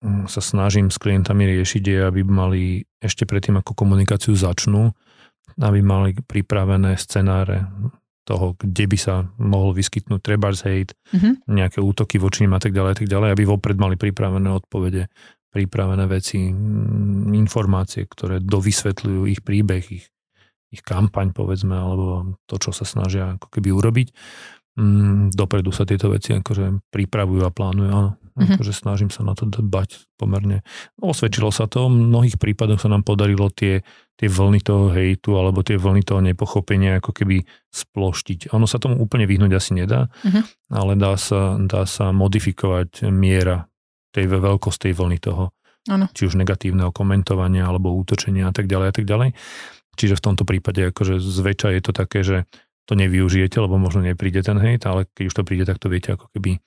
mm, 0.08 0.32
sa 0.32 0.40
snažím 0.40 0.88
s 0.88 0.96
klientami 1.04 1.44
riešiť 1.52 1.84
je, 1.84 2.00
aby 2.00 2.24
mali 2.24 2.88
ešte 3.04 3.28
predtým, 3.28 3.60
ako 3.60 3.76
komunikáciu 3.76 4.32
začnú, 4.40 4.96
aby 5.60 5.84
mali 5.84 6.16
pripravené 6.24 6.96
scenáre 6.96 7.68
toho, 8.24 8.56
kde 8.56 8.88
by 8.88 8.98
sa 9.00 9.28
mohol 9.36 9.76
vyskytnúť 9.76 10.20
trebárs 10.24 10.64
hate, 10.64 10.96
mm-hmm. 11.12 11.44
nejaké 11.52 11.84
útoky 11.84 12.24
voči 12.24 12.48
nim 12.48 12.56
a 12.56 12.60
tak 12.64 12.72
ďalej, 12.72 12.92
a 12.96 12.98
tak 13.04 13.08
ďalej, 13.12 13.36
aby 13.36 13.44
vopred 13.44 13.76
mali 13.76 14.00
pripravené 14.00 14.48
odpovede 14.48 15.12
pripravené 15.58 16.06
veci, 16.06 16.54
mm, 16.54 17.34
informácie, 17.34 18.06
ktoré 18.06 18.38
dovysvetľujú 18.46 19.22
ich 19.26 19.42
príbeh, 19.42 19.84
ich, 19.90 20.06
ich 20.70 20.82
kampaň, 20.86 21.34
povedzme, 21.34 21.74
alebo 21.74 22.38
to, 22.46 22.62
čo 22.62 22.70
sa 22.70 22.86
snažia 22.86 23.42
ako 23.42 23.50
keby 23.50 23.74
urobiť. 23.74 24.08
Mm, 24.78 25.34
dopredu 25.34 25.74
sa 25.74 25.90
tieto 25.90 26.14
veci 26.14 26.38
akože 26.38 26.94
pripravujú 26.94 27.42
a 27.42 27.50
plánujú, 27.50 27.90
áno. 27.90 28.12
Mm-hmm. 28.38 28.54
Akože 28.54 28.70
snažím 28.70 29.10
sa 29.10 29.26
na 29.26 29.34
to 29.34 29.50
dbať 29.50 30.14
pomerne. 30.14 30.62
Osvedčilo 31.02 31.50
sa 31.50 31.66
to, 31.66 31.90
v 31.90 32.14
mnohých 32.14 32.38
prípadoch 32.38 32.78
sa 32.78 32.86
nám 32.86 33.02
podarilo 33.02 33.50
tie, 33.50 33.82
tie 34.14 34.30
vlny 34.30 34.62
toho 34.62 34.94
hejtu 34.94 35.34
alebo 35.34 35.66
tie 35.66 35.82
vlny 35.82 36.06
toho 36.06 36.22
nepochopenia 36.22 37.02
ako 37.02 37.18
keby 37.18 37.42
sploštiť. 37.74 38.54
Ono 38.54 38.70
sa 38.70 38.78
tomu 38.78 39.02
úplne 39.02 39.26
vyhnúť 39.26 39.52
asi 39.58 39.74
nedá, 39.74 40.14
mm-hmm. 40.22 40.70
ale 40.70 40.94
dá 41.02 41.18
sa, 41.18 41.58
dá 41.58 41.90
sa 41.90 42.14
modifikovať 42.14 43.10
miera 43.10 43.66
tej 44.18 44.26
veľkosť 44.26 44.90
tej 44.90 44.94
vlny 44.98 45.18
toho. 45.22 45.54
Ano. 45.88 46.10
Či 46.12 46.28
už 46.28 46.36
negatívneho 46.36 46.92
komentovania 46.92 47.64
alebo 47.70 47.96
útočenia 47.96 48.50
a 48.50 48.54
tak 48.54 48.68
ďalej 48.68 48.88
a 48.90 48.94
tak 48.94 49.06
ďalej. 49.06 49.30
Čiže 49.98 50.18
v 50.20 50.26
tomto 50.26 50.44
prípade 50.44 50.90
akože 50.90 51.22
zväčša 51.22 51.70
je 51.78 51.82
to 51.82 51.92
také, 51.96 52.20
že 52.26 52.38
to 52.88 52.96
nevyužijete, 52.96 53.60
lebo 53.60 53.76
možno 53.80 54.04
nepríde 54.04 54.44
ten 54.44 54.56
hejt, 54.58 54.88
ale 54.88 55.08
keď 55.12 55.24
už 55.28 55.36
to 55.36 55.44
príde, 55.44 55.64
tak 55.68 55.78
to 55.78 55.92
viete 55.92 56.16
ako 56.16 56.32
keby 56.32 56.60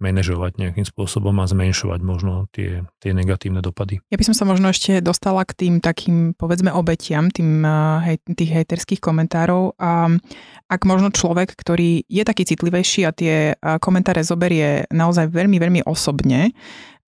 manažovať 0.00 0.56
nejakým 0.56 0.88
spôsobom 0.88 1.36
a 1.38 1.46
zmenšovať 1.46 2.00
možno 2.00 2.48
tie, 2.50 2.88
tie 2.98 3.12
negatívne 3.12 3.60
dopady. 3.60 4.00
Ja 4.08 4.16
by 4.16 4.24
som 4.26 4.34
sa 4.34 4.48
možno 4.48 4.72
ešte 4.72 5.04
dostala 5.04 5.44
k 5.44 5.52
tým 5.54 5.74
takým, 5.78 6.32
povedzme, 6.34 6.72
obetiam 6.72 7.28
tým, 7.28 7.62
hej, 8.02 8.18
tých 8.24 8.50
hejterských 8.50 8.98
komentárov. 8.98 9.76
A 9.76 10.08
ak 10.66 10.80
možno 10.88 11.12
človek, 11.12 11.52
ktorý 11.52 12.08
je 12.08 12.22
taký 12.24 12.48
citlivejší 12.48 13.04
a 13.04 13.12
tie 13.12 13.54
komentáre 13.78 14.24
zoberie 14.24 14.88
naozaj 14.88 15.28
veľmi, 15.28 15.60
veľmi 15.60 15.80
osobne, 15.84 16.56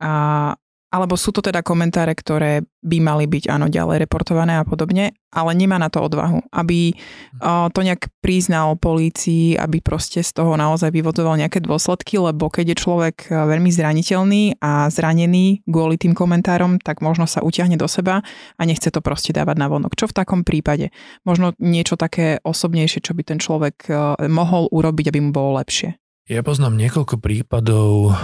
a 0.03 0.59
alebo 0.93 1.17
sú 1.17 1.33
to 1.33 1.41
teda 1.41 1.65
komentáre, 1.65 2.13
ktoré 2.13 2.69
by 2.85 2.99
mali 3.01 3.25
byť 3.25 3.49
áno 3.49 3.73
ďalej 3.73 4.05
reportované 4.05 4.61
a 4.61 4.67
podobne, 4.69 5.17
ale 5.33 5.51
nemá 5.57 5.81
na 5.81 5.89
to 5.89 6.05
odvahu, 6.05 6.45
aby 6.53 6.93
uh, 6.93 7.73
to 7.73 7.81
nejak 7.81 8.13
priznal 8.21 8.77
polícii, 8.77 9.57
aby 9.57 9.81
proste 9.81 10.21
z 10.21 10.37
toho 10.37 10.53
naozaj 10.53 10.93
vyvodoval 10.93 11.41
nejaké 11.41 11.65
dôsledky, 11.65 12.21
lebo 12.21 12.53
keď 12.53 12.77
je 12.77 12.83
človek 12.85 13.17
veľmi 13.33 13.73
zraniteľný 13.73 14.61
a 14.61 14.93
zranený 14.93 15.65
kvôli 15.65 15.97
tým 15.97 16.13
komentárom, 16.13 16.77
tak 16.77 17.01
možno 17.01 17.25
sa 17.25 17.41
utiahne 17.41 17.81
do 17.81 17.89
seba 17.89 18.21
a 18.61 18.63
nechce 18.69 18.93
to 18.93 19.01
proste 19.01 19.33
dávať 19.33 19.57
na 19.57 19.73
vonok. 19.73 19.97
Čo 19.97 20.13
v 20.13 20.17
takom 20.21 20.45
prípade? 20.45 20.93
Možno 21.25 21.57
niečo 21.57 21.97
také 21.97 22.37
osobnejšie, 22.45 23.01
čo 23.01 23.17
by 23.17 23.23
ten 23.25 23.41
človek 23.41 23.77
uh, 23.89 24.21
mohol 24.29 24.69
urobiť, 24.69 25.09
aby 25.09 25.19
mu 25.25 25.33
bolo 25.33 25.57
lepšie. 25.57 25.97
Ja 26.31 26.47
poznám 26.47 26.79
niekoľko 26.79 27.19
prípadov, 27.19 28.15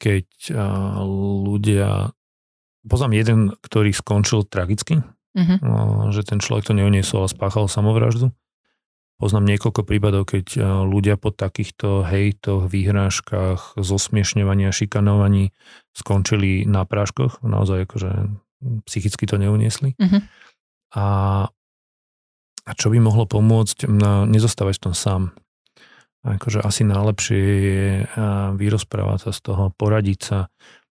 keď 0.00 0.56
ľudia... 1.44 2.16
Poznám 2.80 3.12
jeden, 3.12 3.38
ktorý 3.60 3.92
skončil 3.92 4.48
tragicky, 4.48 5.04
uh-huh. 5.36 5.58
že 6.16 6.24
ten 6.24 6.40
človek 6.40 6.64
to 6.64 6.72
neuniesol 6.72 7.28
a 7.28 7.32
spáchal 7.32 7.68
samovraždu. 7.68 8.32
Poznám 9.20 9.52
niekoľko 9.52 9.84
prípadov, 9.84 10.32
keď 10.32 10.56
ľudia 10.88 11.20
po 11.20 11.28
takýchto 11.28 12.08
hejtoch, 12.08 12.72
výhrážkach, 12.72 13.76
a 14.64 14.72
šikanovaní 14.72 15.52
skončili 15.92 16.64
na 16.64 16.88
práškoch, 16.88 17.44
naozaj 17.44 17.84
akože 17.84 18.32
psychicky 18.88 19.28
to 19.28 19.36
neuniesli. 19.36 19.92
Uh-huh. 20.00 20.24
A, 20.96 21.06
a 22.64 22.70
čo 22.72 22.88
by 22.88 22.96
mohlo 22.96 23.28
pomôcť? 23.28 23.92
Nezostávať 24.24 24.80
v 24.80 24.84
tom 24.88 24.94
sám 24.96 25.36
akože 26.24 26.60
asi 26.60 26.82
najlepšie 26.84 27.40
je 27.40 27.84
vyrozprávať 28.56 29.18
sa 29.28 29.30
z 29.32 29.40
toho, 29.40 29.62
poradiť 29.74 30.20
sa. 30.20 30.40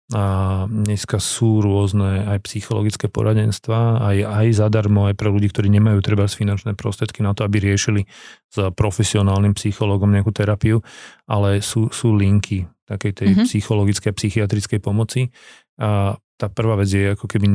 A 0.09 0.65
dneska 0.65 1.21
sú 1.21 1.61
rôzne 1.61 2.25
aj 2.25 2.49
psychologické 2.49 3.13
poradenstva, 3.13 4.01
aj, 4.01 4.17
aj 4.25 4.47
zadarmo, 4.57 5.05
aj 5.05 5.21
pre 5.21 5.29
ľudí, 5.29 5.53
ktorí 5.53 5.69
nemajú 5.69 6.01
treba 6.01 6.25
finančné 6.25 6.73
prostriedky 6.73 7.21
na 7.21 7.37
to, 7.37 7.45
aby 7.45 7.61
riešili 7.61 8.09
s 8.49 8.57
profesionálnym 8.73 9.53
psychologom 9.53 10.09
nejakú 10.09 10.33
terapiu, 10.33 10.81
ale 11.29 11.61
sú, 11.61 11.93
sú 11.93 12.17
linky 12.17 12.65
takej 12.89 13.13
tej 13.13 13.29
mm-hmm. 13.37 13.47
psychologickej 13.53 14.13
psychiatrickej 14.17 14.81
pomoci. 14.81 15.29
A 15.77 16.17
tá 16.39 16.47
prvá 16.47 16.79
vec 16.79 16.89
je 16.89 17.19
ako 17.19 17.27
keby 17.27 17.47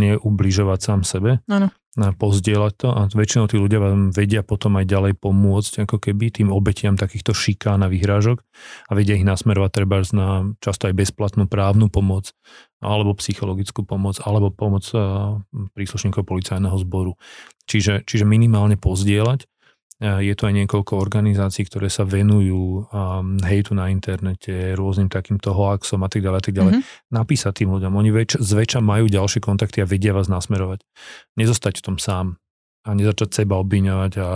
neubližovať 0.00 0.80
sám 0.80 1.00
sebe. 1.04 1.44
Ano 1.46 1.68
pozdieľať 1.96 2.72
to 2.76 2.88
a 2.92 3.08
väčšinou 3.08 3.48
tí 3.48 3.56
ľudia 3.56 3.80
vám 3.80 4.12
vedia 4.12 4.44
potom 4.44 4.76
aj 4.76 4.84
ďalej 4.84 5.12
pomôcť 5.16 5.88
ako 5.88 5.96
keby 5.96 6.28
tým 6.28 6.52
obetiam 6.52 6.92
takýchto 6.92 7.32
šikán 7.32 7.80
a 7.80 7.88
vyhrážok 7.88 8.44
a 8.86 8.92
vedia 8.92 9.16
ich 9.16 9.24
nasmerovať 9.24 9.70
treba 9.72 10.04
na 10.12 10.52
často 10.60 10.92
aj 10.92 10.94
bezplatnú 10.94 11.48
právnu 11.48 11.88
pomoc 11.88 12.36
alebo 12.84 13.16
psychologickú 13.16 13.88
pomoc 13.88 14.20
alebo 14.20 14.52
pomoc 14.52 14.84
príslušníkov 15.72 16.28
policajného 16.28 16.76
zboru. 16.84 17.16
Čiže, 17.64 18.04
čiže 18.04 18.28
minimálne 18.28 18.76
pozdieľať 18.76 19.48
je 19.96 20.34
to 20.36 20.42
aj 20.44 20.54
niekoľko 20.60 20.92
organizácií, 21.00 21.64
ktoré 21.64 21.88
sa 21.88 22.04
venujú 22.04 22.84
um, 22.84 23.40
hejtu 23.40 23.72
na 23.72 23.88
internete, 23.88 24.76
rôznym 24.76 25.08
takýmto 25.08 25.56
hoaxom 25.56 26.04
a 26.04 26.08
tak 26.12 26.20
ďalej, 26.20 26.38
a 26.38 26.44
tak 26.44 26.54
ďalej. 26.54 26.72
Mm-hmm. 26.76 27.16
Napísať 27.16 27.52
tým 27.64 27.70
ľuďom. 27.72 27.92
Oni 27.96 28.10
väč- 28.12 28.36
zväčša 28.36 28.84
majú 28.84 29.08
ďalšie 29.08 29.40
kontakty 29.40 29.80
a 29.80 29.88
vedia 29.88 30.12
vás 30.12 30.28
nasmerovať. 30.28 30.84
Nezostať 31.40 31.80
v 31.80 31.84
tom 31.88 31.96
sám 31.96 32.36
a 32.84 32.92
nezačať 32.92 33.40
seba 33.40 33.56
obviňovať 33.56 34.12
a, 34.20 34.20
a, 34.22 34.30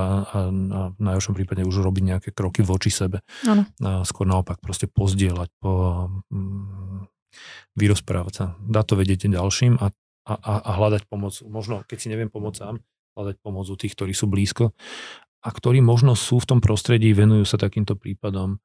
a 0.49 0.81
v 0.97 1.01
najhoršom 1.05 1.37
prípade 1.37 1.61
už 1.69 1.77
robiť 1.85 2.05
nejaké 2.09 2.29
kroky 2.33 2.65
voči 2.65 2.89
sebe. 2.89 3.21
Ano. 3.45 3.69
A 3.85 4.01
skôr 4.09 4.25
naopak 4.25 4.65
proste 4.65 4.89
pozdieľať, 4.89 5.53
po, 5.61 6.09
um, 6.33 7.05
vyrozprávať 7.77 8.33
sa. 8.33 8.45
Dá 8.65 8.81
to 8.81 8.97
vedieť 8.97 9.29
ďalším 9.29 9.77
a, 9.77 9.93
a, 10.25 10.55
a 10.57 10.71
hľadať 10.81 11.05
pomoc. 11.05 11.37
Možno, 11.45 11.85
keď 11.85 11.99
si 12.01 12.09
neviem 12.09 12.33
pomôcť 12.33 12.59
sám, 12.59 12.81
hľadať 13.13 13.37
pomoc 13.45 13.69
u 13.69 13.77
tých, 13.77 13.93
ktorí 13.93 14.17
sú 14.17 14.25
blízko 14.25 14.73
a 15.41 15.49
ktorí 15.49 15.81
možno 15.81 16.13
sú 16.13 16.41
v 16.41 16.49
tom 16.57 16.61
prostredí, 16.61 17.17
venujú 17.17 17.49
sa 17.49 17.57
takýmto 17.57 17.97
prípadom. 17.97 18.61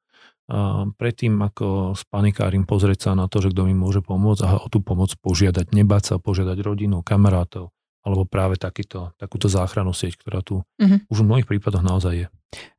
A 0.46 0.86
predtým, 0.94 1.42
ako 1.42 1.98
s 1.98 2.06
panikárim 2.06 2.68
pozrieť 2.68 3.10
sa 3.10 3.12
na 3.18 3.26
to, 3.26 3.42
že 3.42 3.50
kto 3.50 3.66
mi 3.66 3.74
môže 3.74 3.98
pomôcť 4.04 4.42
a 4.46 4.62
o 4.62 4.68
tú 4.70 4.78
pomoc 4.78 5.10
požiadať, 5.18 5.74
nebáť 5.74 6.02
sa 6.06 6.14
požiadať 6.22 6.62
rodinu, 6.62 7.02
kamarátov, 7.02 7.74
alebo 8.06 8.22
práve 8.28 8.54
takýto, 8.54 9.10
takúto 9.18 9.50
záchranu 9.50 9.90
sieť, 9.90 10.22
ktorá 10.22 10.46
tu 10.46 10.62
uh-huh. 10.62 10.98
už 11.10 11.18
v 11.18 11.26
mnohých 11.26 11.48
prípadoch 11.50 11.82
naozaj 11.82 12.14
je. 12.14 12.26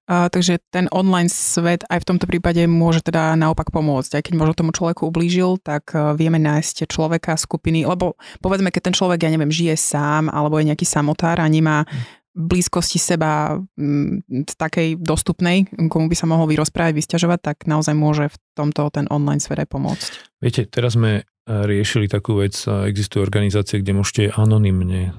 A, 0.07 0.31
takže 0.31 0.63
ten 0.71 0.87
online 0.95 1.27
svet 1.27 1.83
aj 1.91 1.99
v 1.99 2.07
tomto 2.07 2.31
prípade 2.31 2.63
môže 2.63 3.03
teda 3.03 3.35
naopak 3.35 3.75
pomôcť. 3.75 4.11
Aj 4.15 4.23
keď 4.23 4.33
možno 4.39 4.55
tomu 4.55 4.71
človeku 4.71 5.03
ublížil, 5.11 5.59
tak 5.59 5.91
e, 5.91 6.15
vieme 6.15 6.39
nájsť 6.39 6.87
človeka, 6.87 7.35
skupiny, 7.35 7.83
lebo 7.83 8.15
povedzme, 8.39 8.71
keď 8.71 8.87
ten 8.87 8.95
človek, 8.95 9.27
ja 9.27 9.33
neviem, 9.35 9.51
žije 9.51 9.75
sám 9.75 10.31
alebo 10.31 10.63
je 10.63 10.71
nejaký 10.71 10.87
samotár 10.87 11.43
a 11.43 11.51
nemá 11.51 11.83
mhm 11.83 12.16
blízkosti 12.37 13.01
seba 13.01 13.57
mm, 13.57 14.45
takej 14.53 15.01
dostupnej, 15.01 15.65
komu 15.89 16.05
by 16.05 16.15
sa 16.15 16.29
mohol 16.29 16.45
vyrozprávať, 16.53 16.93
vysťažovať, 16.93 17.39
tak 17.41 17.57
naozaj 17.65 17.97
môže 17.97 18.29
v 18.29 18.37
tomto 18.53 18.93
ten 18.93 19.09
online 19.09 19.41
sfere 19.41 19.65
pomôcť. 19.65 20.37
Viete, 20.37 20.69
teraz 20.69 20.93
sme 20.93 21.11
e, 21.19 21.23
riešili 21.49 22.05
takú 22.05 22.37
vec, 22.37 22.53
existujú 22.61 23.25
organizácie, 23.25 23.81
kde 23.81 23.97
môžete 23.97 24.23
anonymne 24.37 25.17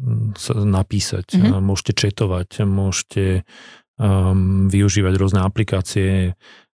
mm, 0.00 0.40
sa 0.40 0.56
napísať, 0.56 1.36
mm-hmm. 1.36 1.60
môžete 1.60 1.92
četovať, 1.92 2.64
môžete 2.64 3.44
um, 4.00 4.72
využívať 4.72 5.14
rôzne 5.20 5.44
aplikácie, 5.44 6.32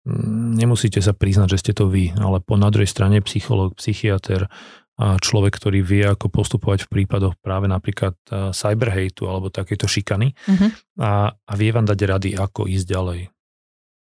mm, 0.09 0.57
nemusíte 0.57 0.97
sa 0.97 1.13
priznať, 1.13 1.55
že 1.55 1.61
ste 1.61 1.71
to 1.77 1.85
vy, 1.85 2.09
ale 2.17 2.41
po 2.41 2.57
na 2.57 2.73
druhej 2.73 2.89
strane 2.89 3.21
psychológ, 3.21 3.77
psychiatr, 3.77 4.49
človek, 4.95 5.59
ktorý 5.59 5.83
vie, 5.83 6.07
ako 6.07 6.31
postupovať 6.31 6.87
v 6.87 6.91
prípadoch 6.91 7.35
práve 7.43 7.67
napríklad 7.67 8.15
cyberhateu 8.55 9.27
alebo 9.27 9.51
takéto 9.51 9.91
šikany 9.91 10.31
uh-huh. 10.31 10.69
a, 11.03 11.35
a 11.35 11.53
vie 11.59 11.75
vám 11.75 11.83
dať 11.83 11.99
rady, 12.07 12.29
ako 12.39 12.63
ísť 12.71 12.87
ďalej. 12.87 13.21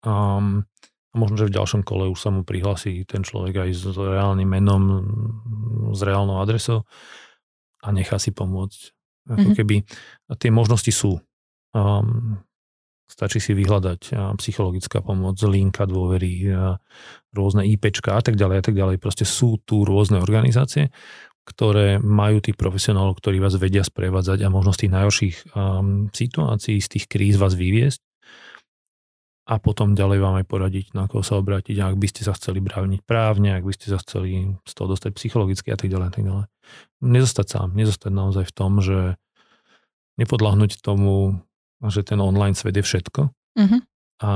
Um, 0.00 0.64
a 1.12 1.14
možno, 1.16 1.44
že 1.44 1.48
v 1.52 1.56
ďalšom 1.60 1.84
kole 1.84 2.08
už 2.08 2.16
sa 2.16 2.32
mu 2.32 2.40
prihlási 2.40 3.04
ten 3.04 3.20
človek 3.20 3.68
aj 3.68 3.70
s 3.76 3.84
reálnym 3.92 4.48
menom, 4.48 4.82
s 5.92 6.00
reálnou 6.00 6.40
adresou 6.40 6.88
a 7.84 7.92
nechá 7.92 8.16
si 8.16 8.32
pomôcť. 8.32 8.80
Ako 9.28 9.52
uh-huh. 9.52 9.56
keby 9.60 9.76
tie 10.40 10.48
možnosti 10.48 10.88
sú. 10.88 11.20
Um, 11.76 12.40
Stačí 13.08 13.40
si 13.40 13.56
vyhľadať 13.56 14.12
psychologická 14.36 15.00
pomoc, 15.00 15.40
linka 15.40 15.88
dôvery, 15.88 16.44
rôzne 17.32 17.64
IPčka 17.64 18.14
a 18.14 18.22
tak 18.22 18.36
ďalej 18.36 18.56
a 18.60 18.64
tak 18.68 18.76
ďalej. 18.76 19.00
Proste 19.00 19.24
sú 19.24 19.56
tu 19.64 19.82
rôzne 19.88 20.20
organizácie, 20.20 20.92
ktoré 21.48 21.96
majú 21.96 22.44
tých 22.44 22.60
profesionálov, 22.60 23.16
ktorí 23.16 23.40
vás 23.40 23.56
vedia 23.56 23.80
sprevádzať 23.80 24.44
a 24.44 24.52
možno 24.52 24.76
z 24.76 24.84
tých 24.84 24.92
najhorších 24.92 25.36
um, 25.56 26.12
situácií, 26.12 26.76
z 26.76 26.88
tých 26.92 27.04
kríz 27.08 27.40
vás 27.40 27.56
vyviesť 27.56 28.04
a 29.48 29.56
potom 29.56 29.96
ďalej 29.96 30.20
vám 30.20 30.44
aj 30.44 30.46
poradiť, 30.46 30.92
na 30.92 31.08
koho 31.08 31.24
sa 31.24 31.40
obrátiť, 31.40 31.80
ak 31.80 31.96
by 31.96 32.06
ste 32.12 32.20
sa 32.28 32.36
chceli 32.36 32.60
brániť 32.60 33.00
právne, 33.08 33.56
ak 33.56 33.64
by 33.64 33.72
ste 33.72 33.88
sa 33.88 33.96
chceli 34.04 34.60
z 34.68 34.72
toho 34.76 34.92
dostať 34.92 35.16
psychologicky 35.16 35.72
a 35.72 35.80
tak 35.80 35.88
ďalej 35.88 36.06
a 36.06 36.12
tak 36.12 36.24
ďalej. 36.28 36.44
Nezostať 37.00 37.46
sám, 37.48 37.68
nezostať 37.72 38.12
naozaj 38.12 38.44
v 38.44 38.52
tom, 38.52 38.84
že 38.84 39.16
nepodľahnuť 40.20 40.84
tomu 40.84 41.40
že 41.86 42.02
ten 42.02 42.18
online 42.18 42.58
svet 42.58 42.74
je 42.74 42.84
všetko. 42.84 43.20
Uh-huh. 43.30 43.80
A 44.18 44.30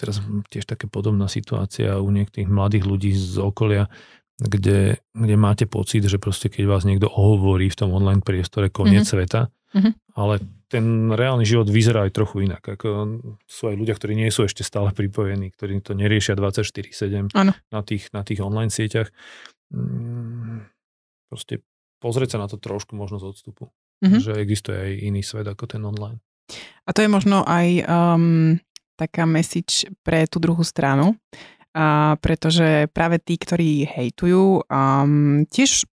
teraz 0.00 0.24
tiež 0.48 0.64
taká 0.64 0.88
podobná 0.88 1.28
situácia 1.28 2.00
u 2.00 2.08
niektorých 2.08 2.48
mladých 2.48 2.84
ľudí 2.88 3.12
z 3.12 3.36
okolia, 3.36 3.92
kde, 4.40 5.02
kde 5.12 5.36
máte 5.36 5.66
pocit, 5.66 6.06
že 6.06 6.16
proste 6.16 6.48
keď 6.48 6.64
vás 6.70 6.82
niekto 6.86 7.10
ohovorí 7.10 7.68
v 7.68 7.78
tom 7.78 7.90
online 7.92 8.24
priestore 8.24 8.72
koniec 8.72 9.04
uh-huh. 9.04 9.26
sveta, 9.26 9.40
uh-huh. 9.50 9.92
ale 10.16 10.40
ten 10.68 11.08
reálny 11.08 11.48
život 11.48 11.66
vyzerá 11.66 12.04
aj 12.04 12.12
trochu 12.12 12.44
inak. 12.44 12.60
Ako 12.60 13.20
sú 13.48 13.72
aj 13.72 13.76
ľudia, 13.76 13.96
ktorí 13.96 14.12
nie 14.14 14.28
sú 14.28 14.44
ešte 14.44 14.60
stále 14.60 14.92
pripojení, 14.92 15.48
ktorí 15.56 15.80
to 15.80 15.96
neriešia 15.96 16.36
24-7 16.36 17.32
na 17.72 17.80
tých, 17.80 18.12
na 18.12 18.20
tých 18.20 18.44
online 18.44 18.68
sieťach. 18.68 19.08
Mm, 19.72 20.68
proste 21.32 21.64
pozrieť 21.98 22.36
sa 22.36 22.38
na 22.44 22.46
to 22.52 22.60
trošku 22.60 22.94
možno 22.94 23.16
z 23.16 23.32
odstupu. 23.32 23.72
Uh-huh. 24.04 24.20
Že 24.22 24.38
existuje 24.38 24.76
aj 24.76 24.92
iný 25.02 25.24
svet 25.24 25.48
ako 25.48 25.64
ten 25.66 25.82
online. 25.82 26.20
A 26.88 26.90
to 26.96 27.04
je 27.04 27.10
možno 27.10 27.44
aj 27.44 27.84
um, 27.84 28.56
taká 28.96 29.28
message 29.28 29.86
pre 30.02 30.26
tú 30.26 30.40
druhú 30.42 30.64
stranu, 30.64 31.14
uh, 31.14 32.16
pretože 32.18 32.88
práve 32.90 33.20
tí, 33.22 33.36
ktorí 33.36 33.86
hejtujú, 33.86 34.66
um, 34.66 35.44
tiež 35.46 35.86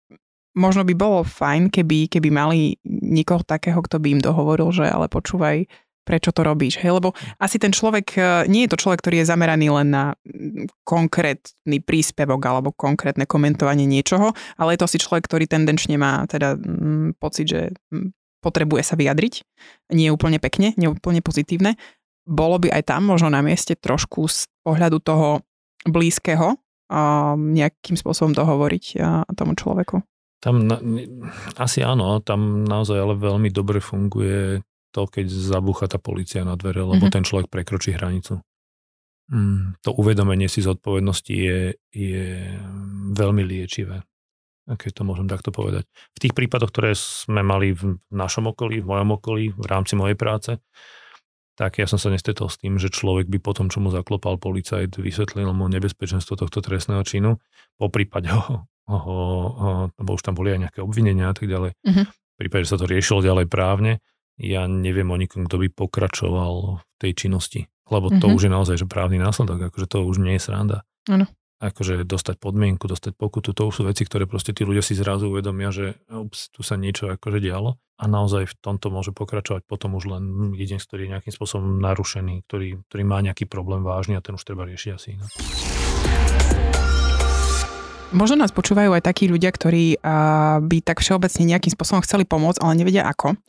možno 0.53 0.85
by 0.85 0.95
bolo 0.95 1.25
fajn, 1.25 1.73
keby, 1.73 2.13
keby 2.13 2.29
mali 2.29 2.77
niekoho 2.85 3.41
takého, 3.43 3.81
kto 3.81 3.97
by 3.99 4.09
im 4.15 4.21
dohovoril, 4.21 4.69
že 4.71 4.85
ale 4.85 5.09
počúvaj, 5.09 5.65
prečo 6.03 6.35
to 6.35 6.43
robíš. 6.43 6.83
Hej? 6.83 6.99
Lebo 6.99 7.15
asi 7.39 7.57
ten 7.57 7.71
človek, 7.73 8.07
uh, 8.19 8.45
nie 8.47 8.67
je 8.67 8.77
to 8.77 8.81
človek, 8.85 9.01
ktorý 9.03 9.23
je 9.23 9.31
zameraný 9.31 9.73
len 9.73 9.89
na 9.91 10.05
mm, 10.23 10.85
konkrétny 10.85 11.79
príspevok 11.83 12.43
alebo 12.43 12.75
konkrétne 12.75 13.25
komentovanie 13.25 13.87
niečoho, 13.87 14.35
ale 14.59 14.77
je 14.77 14.81
to 14.83 14.91
si 14.91 14.99
človek, 15.01 15.25
ktorý 15.27 15.45
tendenčne 15.47 15.97
má 15.97 16.27
teda 16.29 16.59
m, 16.59 16.61
mm, 16.61 17.09
pocit, 17.23 17.47
že 17.49 17.61
mm, 17.95 18.22
potrebuje 18.43 18.83
sa 18.83 18.99
vyjadriť, 18.99 19.47
nie 19.95 20.11
úplne 20.11 20.43
pekne, 20.43 20.75
nie 20.75 20.91
úplne 20.91 21.23
pozitívne. 21.23 21.79
Bolo 22.27 22.59
by 22.59 22.75
aj 22.75 22.91
tam 22.91 23.07
možno 23.07 23.31
na 23.31 23.41
mieste 23.41 23.79
trošku 23.79 24.27
z 24.27 24.51
pohľadu 24.67 24.99
toho 24.99 25.47
blízkeho 25.87 26.59
nejakým 27.39 27.97
spôsobom 27.97 28.37
dohovoriť 28.37 29.01
tomu 29.33 29.57
človeku. 29.57 30.05
Tam 30.43 30.67
na, 30.67 30.77
asi 31.57 31.87
áno, 31.87 32.19
tam 32.19 32.67
naozaj 32.67 32.99
ale 32.99 33.15
veľmi 33.15 33.49
dobre 33.49 33.79
funguje 33.79 34.61
to, 34.93 35.09
keď 35.09 35.31
zabúcha 35.31 35.87
tá 35.89 35.97
policia 35.97 36.45
na 36.45 36.59
dvere, 36.59 36.83
lebo 36.85 37.09
mm-hmm. 37.09 37.15
ten 37.15 37.25
človek 37.25 37.49
prekročí 37.49 37.95
hranicu. 37.95 38.43
Mm, 39.33 39.81
to 39.81 39.95
uvedomenie 39.97 40.51
si 40.51 40.61
zodpovednosti 40.61 41.33
je, 41.33 41.79
je 41.95 42.27
veľmi 43.17 43.41
liečivé 43.47 44.03
keď 44.67 44.91
to 44.95 45.03
môžem 45.03 45.27
takto 45.27 45.51
povedať. 45.51 45.89
V 46.15 46.19
tých 46.23 46.35
prípadoch, 46.35 46.71
ktoré 46.71 46.95
sme 46.95 47.43
mali 47.43 47.75
v 47.75 47.99
našom 48.15 48.51
okolí, 48.51 48.83
v 48.83 48.89
mojom 48.89 49.11
okolí, 49.19 49.45
v 49.55 49.67
rámci 49.67 49.99
mojej 49.99 50.15
práce, 50.15 50.59
tak 51.59 51.83
ja 51.83 51.87
som 51.87 52.01
sa 52.01 52.09
nestretol 52.09 52.49
s 52.49 52.57
tým, 52.57 52.81
že 52.81 52.89
človek 52.89 53.29
by 53.29 53.39
potom, 53.43 53.69
čo 53.69 53.83
mu 53.83 53.93
zaklopal 53.93 54.41
policajt, 54.41 54.97
vysvetlil 54.97 55.53
mu 55.53 55.69
nebezpečenstvo 55.69 56.39
tohto 56.39 56.65
trestného 56.65 57.05
činu, 57.05 57.37
po 57.77 57.93
prípade 57.93 58.33
ho, 58.33 58.65
ho, 58.89 58.99
ho 58.99 59.69
lebo 59.93 60.11
už 60.17 60.23
tam 60.25 60.39
boli 60.39 60.57
aj 60.57 60.69
nejaké 60.69 60.81
obvinenia 60.81 61.29
a 61.29 61.37
tak 61.37 61.51
ďalej. 61.51 61.77
Uh-huh. 61.77 62.07
V 62.09 62.37
prípade, 62.41 62.65
že 62.65 62.73
sa 62.73 62.81
to 62.81 62.89
riešilo 62.89 63.21
ďalej 63.21 63.47
právne, 63.53 64.01
ja 64.41 64.65
neviem 64.65 65.13
o 65.13 65.17
nikom, 65.21 65.45
kto 65.45 65.61
by 65.61 65.69
pokračoval 65.77 66.81
v 66.81 66.85
tej 66.97 67.13
činnosti. 67.15 67.69
Lebo 67.93 68.09
to 68.09 68.33
uh-huh. 68.33 68.37
už 68.41 68.49
je 68.49 68.51
naozaj 68.51 68.77
že 68.81 68.87
právny 68.89 69.21
následok, 69.21 69.69
akože 69.69 69.87
to 69.91 70.09
už 70.09 70.25
nie 70.25 70.41
je 70.41 70.49
sranda. 70.49 70.89
Ano 71.11 71.29
akože 71.63 72.03
dostať 72.03 72.43
podmienku, 72.43 72.91
dostať 72.91 73.15
pokutu, 73.15 73.55
to 73.55 73.71
už 73.71 73.75
sú 73.79 73.83
veci, 73.87 74.03
ktoré 74.03 74.27
proste 74.27 74.51
tí 74.51 74.67
ľudia 74.67 74.83
si 74.83 74.99
zrazu 74.99 75.31
uvedomia, 75.31 75.71
že 75.71 76.03
ups, 76.11 76.51
tu 76.51 76.67
sa 76.67 76.75
niečo 76.75 77.15
akože 77.15 77.39
dialo 77.39 77.79
a 78.03 78.05
naozaj 78.11 78.51
v 78.51 78.55
tomto 78.59 78.91
môže 78.91 79.15
pokračovať 79.15 79.63
potom 79.71 79.95
už 79.95 80.11
len 80.11 80.25
jeden, 80.59 80.83
ktorý 80.83 81.07
je 81.07 81.13
nejakým 81.15 81.33
spôsobom 81.33 81.79
narušený, 81.79 82.43
ktorý, 82.51 82.83
ktorý 82.91 83.03
má 83.07 83.23
nejaký 83.23 83.47
problém 83.47 83.87
vážny 83.87 84.19
a 84.19 84.25
ten 84.25 84.35
už 84.35 84.43
treba 84.43 84.67
riešiť 84.67 84.91
asi. 84.91 85.11
No. 85.23 85.31
Možno 88.13 88.37
nás 88.37 88.53
počúvajú 88.53 88.93
aj 88.93 89.09
takí 89.09 89.25
ľudia, 89.25 89.49
ktorí 89.49 89.97
by 90.63 90.79
tak 90.85 91.01
všeobecne 91.01 91.49
nejakým 91.49 91.73
spôsobom 91.73 92.05
chceli 92.05 92.29
pomôcť, 92.29 92.61
ale 92.61 92.77
nevedia 92.77 93.09
ako. 93.09 93.41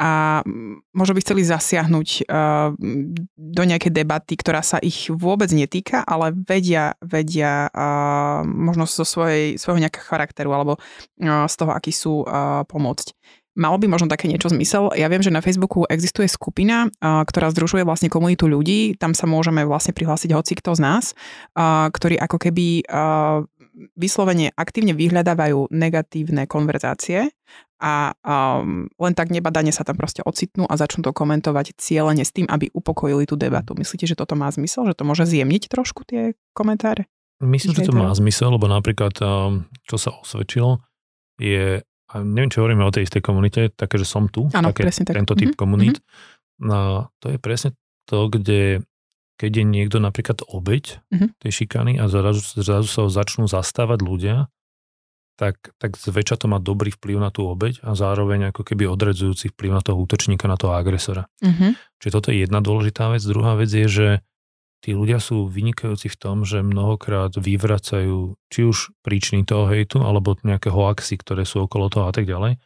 A 0.00 0.40
možno 0.92 1.12
by 1.16 1.24
chceli 1.24 1.44
zasiahnuť 1.44 2.28
do 3.36 3.62
nejakej 3.64 3.92
debaty, 3.92 4.36
ktorá 4.36 4.60
sa 4.60 4.76
ich 4.80 5.08
vôbec 5.08 5.48
netýka, 5.52 6.04
ale 6.04 6.36
vedia, 6.36 7.00
vedia 7.00 7.72
možno 8.44 8.84
zo 8.84 9.08
svojej, 9.08 9.56
svojho 9.56 9.80
nejakého 9.80 10.04
charakteru 10.04 10.52
alebo 10.52 10.76
z 11.20 11.54
toho, 11.56 11.72
aký 11.72 11.92
sú 11.92 12.20
pomôcť. 12.68 13.16
Malo 13.58 13.82
by 13.82 13.90
možno 13.90 14.06
také 14.06 14.30
niečo 14.30 14.46
zmysel. 14.46 14.94
Ja 14.94 15.10
viem, 15.10 15.26
že 15.26 15.34
na 15.34 15.42
Facebooku 15.42 15.82
existuje 15.90 16.30
skupina, 16.30 16.86
ktorá 17.02 17.50
združuje 17.50 17.82
vlastne 17.82 18.06
komunitu 18.06 18.46
ľudí. 18.46 18.94
Tam 18.94 19.10
sa 19.10 19.26
môžeme 19.26 19.66
vlastne 19.66 19.90
prihlásiť 19.90 20.30
hoci 20.32 20.54
kto 20.54 20.78
z 20.78 20.80
nás, 20.80 21.04
ktorí 21.92 22.14
ako 22.16 22.36
keby 22.36 22.86
vyslovene 23.94 24.52
aktívne 24.54 24.92
vyhľadávajú 24.92 25.70
negatívne 25.70 26.44
konverzácie 26.50 27.30
a 27.80 28.12
um, 28.20 28.86
len 29.00 29.14
tak 29.16 29.32
nebadane 29.32 29.72
sa 29.72 29.86
tam 29.86 29.96
proste 29.96 30.20
ocitnú 30.20 30.68
a 30.68 30.76
začnú 30.76 31.00
to 31.00 31.16
komentovať 31.16 31.80
cieľene 31.80 32.22
s 32.22 32.34
tým, 32.34 32.44
aby 32.50 32.68
upokojili 32.70 33.24
tú 33.24 33.40
debatu. 33.40 33.72
Myslíte, 33.72 34.04
že 34.04 34.18
toto 34.18 34.36
má 34.36 34.52
zmysel? 34.52 34.90
Že 34.92 35.00
to 35.00 35.04
môže 35.08 35.24
zjemniť 35.24 35.72
trošku 35.72 36.04
tie 36.04 36.36
komentáre? 36.52 37.08
Myslím, 37.40 37.72
že 37.72 37.88
to 37.88 37.96
má 37.96 38.12
zmysel, 38.12 38.52
lebo 38.52 38.68
napríklad, 38.68 39.16
um, 39.24 39.64
čo 39.88 39.96
sa 39.96 40.12
osvedčilo, 40.12 40.84
je, 41.40 41.80
a 41.80 42.14
neviem, 42.20 42.52
čo 42.52 42.60
hovoríme 42.60 42.84
o 42.84 42.92
tej 42.92 43.08
istej 43.08 43.24
komunite, 43.24 43.72
také, 43.72 43.96
že 43.96 44.04
som 44.04 44.28
tu, 44.28 44.52
ano, 44.52 44.76
také, 44.76 44.92
tak. 44.92 45.16
tento 45.16 45.32
typ 45.32 45.56
mm-hmm. 45.56 45.60
komunít. 45.60 45.96
Mm-hmm. 46.04 46.68
No, 46.68 47.08
to 47.16 47.32
je 47.32 47.38
presne 47.40 47.72
to, 48.04 48.28
kde 48.28 48.84
keď 49.40 49.50
je 49.56 49.64
niekto 49.64 49.96
napríklad 50.04 50.44
obeď 50.44 51.00
uh-huh. 51.08 51.32
tej 51.40 51.64
šikany 51.64 51.96
a 51.96 52.12
zrazu, 52.12 52.44
zrazu 52.60 52.88
sa 52.92 53.08
ho 53.08 53.10
začnú 53.10 53.48
zastávať 53.48 54.04
ľudia, 54.04 54.36
tak, 55.40 55.72
tak 55.80 55.96
zväčša 55.96 56.44
to 56.44 56.52
má 56.52 56.60
dobrý 56.60 56.92
vplyv 56.92 57.16
na 57.16 57.32
tú 57.32 57.48
obeď 57.48 57.80
a 57.80 57.96
zároveň 57.96 58.52
ako 58.52 58.60
keby 58.60 58.84
odredzujúci 58.84 59.56
vplyv 59.56 59.72
na 59.72 59.80
toho 59.80 59.96
útočníka, 59.96 60.44
na 60.44 60.60
toho 60.60 60.76
agresora. 60.76 61.24
Uh-huh. 61.40 61.72
Čiže 62.04 62.12
toto 62.12 62.28
je 62.28 62.44
jedna 62.44 62.60
dôležitá 62.60 63.08
vec. 63.08 63.24
Druhá 63.24 63.56
vec 63.56 63.72
je, 63.72 63.88
že 63.88 64.08
tí 64.80 64.96
ľudia 64.96 65.20
sú 65.20 65.46
vynikajúci 65.46 66.08
v 66.08 66.16
tom, 66.16 66.42
že 66.48 66.64
mnohokrát 66.64 67.36
vyvracajú 67.36 68.34
či 68.48 68.60
už 68.64 68.96
príčiny 69.04 69.44
toho 69.44 69.68
hejtu, 69.68 70.00
alebo 70.00 70.34
nejaké 70.40 70.72
hoaxy, 70.72 71.20
ktoré 71.20 71.44
sú 71.44 71.68
okolo 71.68 71.92
toho 71.92 72.08
a 72.08 72.12
tak 72.12 72.24
ďalej. 72.24 72.56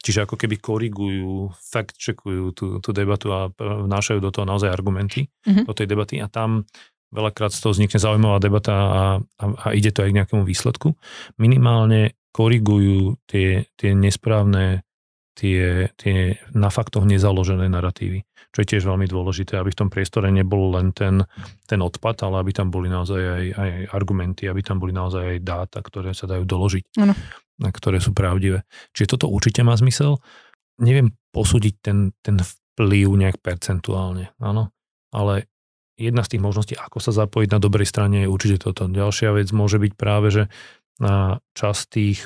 Čiže 0.00 0.24
ako 0.24 0.38
keby 0.38 0.62
korigujú, 0.62 1.50
fact 1.58 1.98
checkujú 1.98 2.54
tú, 2.54 2.66
tú 2.78 2.90
debatu 2.94 3.34
a 3.34 3.50
vnášajú 3.58 4.22
do 4.22 4.30
toho 4.30 4.46
naozaj 4.46 4.70
argumenty, 4.70 5.26
mm-hmm. 5.44 5.66
do 5.66 5.74
tej 5.74 5.86
debaty 5.90 6.22
a 6.22 6.30
tam 6.30 6.64
veľakrát 7.14 7.54
z 7.54 7.60
toho 7.62 7.74
vznikne 7.74 7.98
zaujímavá 7.98 8.38
debata 8.42 8.74
a, 8.74 9.02
a, 9.38 9.44
a 9.46 9.66
ide 9.74 9.94
to 9.94 10.02
aj 10.02 10.10
k 10.10 10.18
nejakému 10.18 10.42
výsledku. 10.42 10.98
Minimálne 11.38 12.18
korigujú 12.34 13.22
tie, 13.30 13.70
tie 13.78 13.94
nesprávne 13.94 14.82
tie, 15.34 15.90
tie 15.98 16.38
na 16.54 16.70
faktoch 16.70 17.04
nezaložené 17.04 17.66
narratívy, 17.66 18.22
čo 18.54 18.58
je 18.62 18.70
tiež 18.70 18.86
veľmi 18.86 19.10
dôležité, 19.10 19.58
aby 19.58 19.74
v 19.74 19.80
tom 19.84 19.90
priestore 19.90 20.30
nebol 20.30 20.72
len 20.78 20.94
ten, 20.94 21.26
ten 21.66 21.82
odpad, 21.82 22.22
ale 22.22 22.46
aby 22.46 22.54
tam 22.54 22.70
boli 22.70 22.86
naozaj 22.86 23.20
aj, 23.20 23.44
aj 23.58 23.70
argumenty, 23.90 24.46
aby 24.46 24.62
tam 24.62 24.78
boli 24.78 24.94
naozaj 24.94 25.36
aj 25.36 25.38
dáta, 25.42 25.78
ktoré 25.82 26.14
sa 26.14 26.30
dajú 26.30 26.46
doložiť, 26.46 26.84
ano. 27.02 27.14
ktoré 27.60 27.98
sú 27.98 28.14
pravdivé. 28.14 28.62
Čiže 28.94 29.18
toto 29.18 29.26
určite 29.28 29.66
má 29.66 29.74
zmysel. 29.74 30.22
Neviem 30.78 31.12
posúdiť 31.34 31.74
ten, 31.82 32.14
ten 32.22 32.38
vplyv 32.38 33.10
nejak 33.18 33.36
percentuálne, 33.42 34.34
áno, 34.38 34.70
ale 35.10 35.50
jedna 35.94 36.26
z 36.26 36.36
tých 36.36 36.42
možností, 36.42 36.74
ako 36.74 36.98
sa 36.98 37.14
zapojiť 37.14 37.48
na 37.54 37.62
dobrej 37.62 37.86
strane 37.86 38.26
je 38.26 38.28
určite 38.30 38.66
toto. 38.66 38.90
Ďalšia 38.90 39.34
vec 39.34 39.48
môže 39.54 39.78
byť 39.78 39.92
práve, 39.94 40.30
že 40.30 40.42
na 40.98 41.42
časť 41.58 41.82
tých 41.90 42.18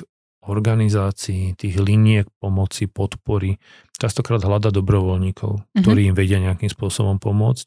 organizácií, 0.45 1.57
tých 1.59 1.75
liniek 1.79 2.27
pomoci, 2.39 2.87
podpory, 2.87 3.59
častokrát 3.99 4.39
hľada 4.39 4.71
dobrovoľníkov, 4.71 5.51
mm-hmm. 5.59 5.81
ktorí 5.83 6.11
im 6.11 6.15
vedia 6.15 6.39
nejakým 6.39 6.71
spôsobom 6.71 7.19
pomôcť. 7.19 7.65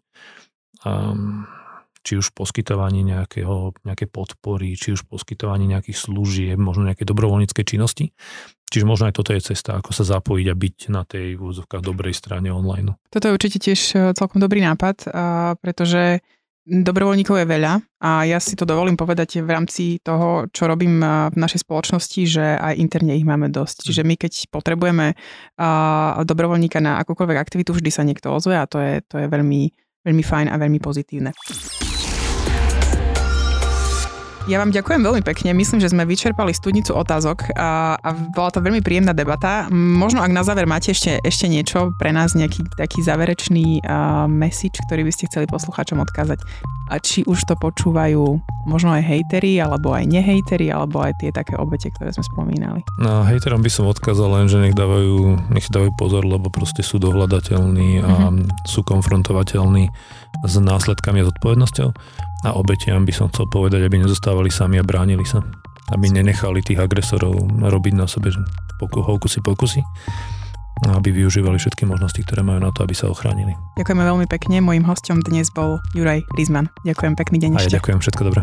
Um, 0.83 1.45
či 2.03 2.19
už 2.19 2.35
poskytovanie 2.35 3.07
nejakého, 3.07 3.79
nejaké 3.87 4.11
podpory, 4.11 4.75
či 4.75 4.99
už 4.99 5.07
poskytovanie 5.07 5.71
nejakých 5.71 5.95
služieb, 5.95 6.59
možno 6.59 6.91
nejaké 6.91 7.07
dobrovoľníckej 7.07 7.63
činnosti. 7.63 8.11
Čiže 8.75 8.89
možno 8.89 9.07
aj 9.07 9.15
toto 9.15 9.31
je 9.31 9.55
cesta, 9.55 9.79
ako 9.79 9.95
sa 9.95 10.03
zapojiť 10.03 10.47
a 10.51 10.55
byť 10.59 10.77
na 10.91 11.07
tej 11.07 11.39
v 11.39 11.85
dobrej 11.85 12.17
strane 12.19 12.51
online. 12.51 12.99
Toto 13.13 13.31
je 13.31 13.37
určite 13.37 13.63
tiež 13.63 13.81
e, 13.95 13.97
celkom 14.19 14.43
dobrý 14.43 14.65
nápad, 14.65 15.13
pretože 15.63 16.25
Dobrovoľníkov 16.62 17.42
je 17.42 17.46
veľa 17.46 17.83
a 17.98 18.22
ja 18.22 18.38
si 18.38 18.55
to 18.55 18.62
dovolím 18.62 18.94
povedať 18.94 19.42
v 19.42 19.51
rámci 19.51 19.98
toho, 19.98 20.46
čo 20.55 20.70
robím 20.70 21.03
v 21.03 21.35
našej 21.35 21.66
spoločnosti, 21.66 22.22
že 22.22 22.44
aj 22.55 22.79
interne 22.79 23.18
ich 23.18 23.27
máme 23.27 23.51
dosť. 23.51 23.83
Hm. 23.83 23.85
Čiže 23.90 24.03
my 24.07 24.14
keď 24.14 24.33
potrebujeme 24.46 25.18
dobrovoľníka 26.22 26.79
na 26.79 27.03
akúkoľvek 27.03 27.38
aktivitu, 27.42 27.75
vždy 27.75 27.90
sa 27.90 28.07
niekto 28.07 28.31
ozve 28.31 28.55
a 28.55 28.70
to 28.70 28.79
je, 28.79 29.03
to 29.11 29.18
je 29.18 29.27
veľmi, 29.27 29.75
veľmi 30.07 30.22
fajn 30.22 30.55
a 30.55 30.57
veľmi 30.62 30.79
pozitívne. 30.79 31.35
Ja 34.51 34.59
vám 34.59 34.75
ďakujem 34.75 35.07
veľmi 35.07 35.23
pekne. 35.23 35.55
Myslím, 35.55 35.79
že 35.79 35.95
sme 35.95 36.03
vyčerpali 36.03 36.51
studnicu 36.51 36.99
otázok 36.99 37.55
a, 37.55 37.95
a 37.95 38.11
bola 38.11 38.51
to 38.51 38.59
veľmi 38.59 38.83
príjemná 38.83 39.15
debata. 39.15 39.71
Možno 39.71 40.19
ak 40.19 40.35
na 40.35 40.43
záver 40.43 40.67
máte 40.67 40.91
ešte, 40.91 41.23
ešte 41.23 41.47
niečo 41.47 41.95
pre 41.95 42.11
nás, 42.11 42.35
nejaký 42.35 42.67
taký 42.75 43.07
záverečný 43.07 43.87
uh, 43.87 44.27
message, 44.27 44.83
ktorý 44.91 45.07
by 45.07 45.13
ste 45.15 45.31
chceli 45.31 45.47
poslucháčom 45.47 46.03
odkázať. 46.03 46.43
A 46.91 46.99
či 46.99 47.23
už 47.23 47.39
to 47.47 47.55
počúvajú 47.55 48.43
možno 48.67 48.91
aj 48.91 49.07
hejteri, 49.07 49.63
alebo 49.63 49.95
aj 49.95 50.11
nehejteri, 50.11 50.75
alebo 50.75 51.07
aj 51.07 51.23
tie 51.23 51.31
také 51.31 51.55
obete, 51.55 51.95
ktoré 51.95 52.11
sme 52.11 52.27
spomínali. 52.27 52.83
No, 52.99 53.23
hejterom 53.23 53.63
by 53.63 53.71
som 53.71 53.87
odkázal 53.87 54.43
len, 54.43 54.51
že 54.51 54.59
nech 54.59 54.75
dávajú, 54.75 55.39
nech 55.55 55.71
dávajú 55.71 55.95
pozor, 55.95 56.27
lebo 56.27 56.51
proste 56.51 56.83
sú 56.83 56.99
dohľadateľní 56.99 58.03
a 58.03 58.11
mm-hmm. 58.35 58.67
sú 58.67 58.83
konfrontovateľní 58.83 59.87
s 60.43 60.55
následkami 60.59 61.23
a 61.23 61.29
zodpovednosťou 61.31 61.89
a 62.43 62.55
obetiam 62.59 63.07
by 63.07 63.13
som 63.15 63.31
chcel 63.31 63.47
povedať, 63.47 63.87
aby 63.87 64.03
nezostávali 64.03 64.51
sami 64.51 64.79
a 64.79 64.85
bránili 64.85 65.23
sa. 65.23 65.43
Aby 65.91 66.11
nenechali 66.11 66.63
tých 66.63 66.81
agresorov 66.81 67.37
robiť 67.59 67.95
na 67.95 68.07
sebe 68.07 68.33
hokusy 68.83 69.39
pokusy 69.45 69.81
a 70.83 70.99
aby 70.99 71.15
využívali 71.15 71.63
všetky 71.63 71.87
možnosti, 71.87 72.19
ktoré 72.27 72.43
majú 72.43 72.59
na 72.59 72.75
to, 72.75 72.83
aby 72.83 72.95
sa 72.97 73.07
ochránili. 73.07 73.55
Ďakujeme 73.79 74.03
veľmi 74.03 74.27
pekne. 74.27 74.59
Mojím 74.59 74.83
hostom 74.89 75.23
dnes 75.23 75.55
bol 75.55 75.79
Juraj 75.95 76.27
Rizman. 76.35 76.67
Ďakujem 76.83 77.15
pekný 77.15 77.37
deň 77.39 77.51
A 77.55 77.63
ja 77.63 77.79
ďakujem, 77.79 78.03
všetko 78.03 78.23
dobré. 78.27 78.43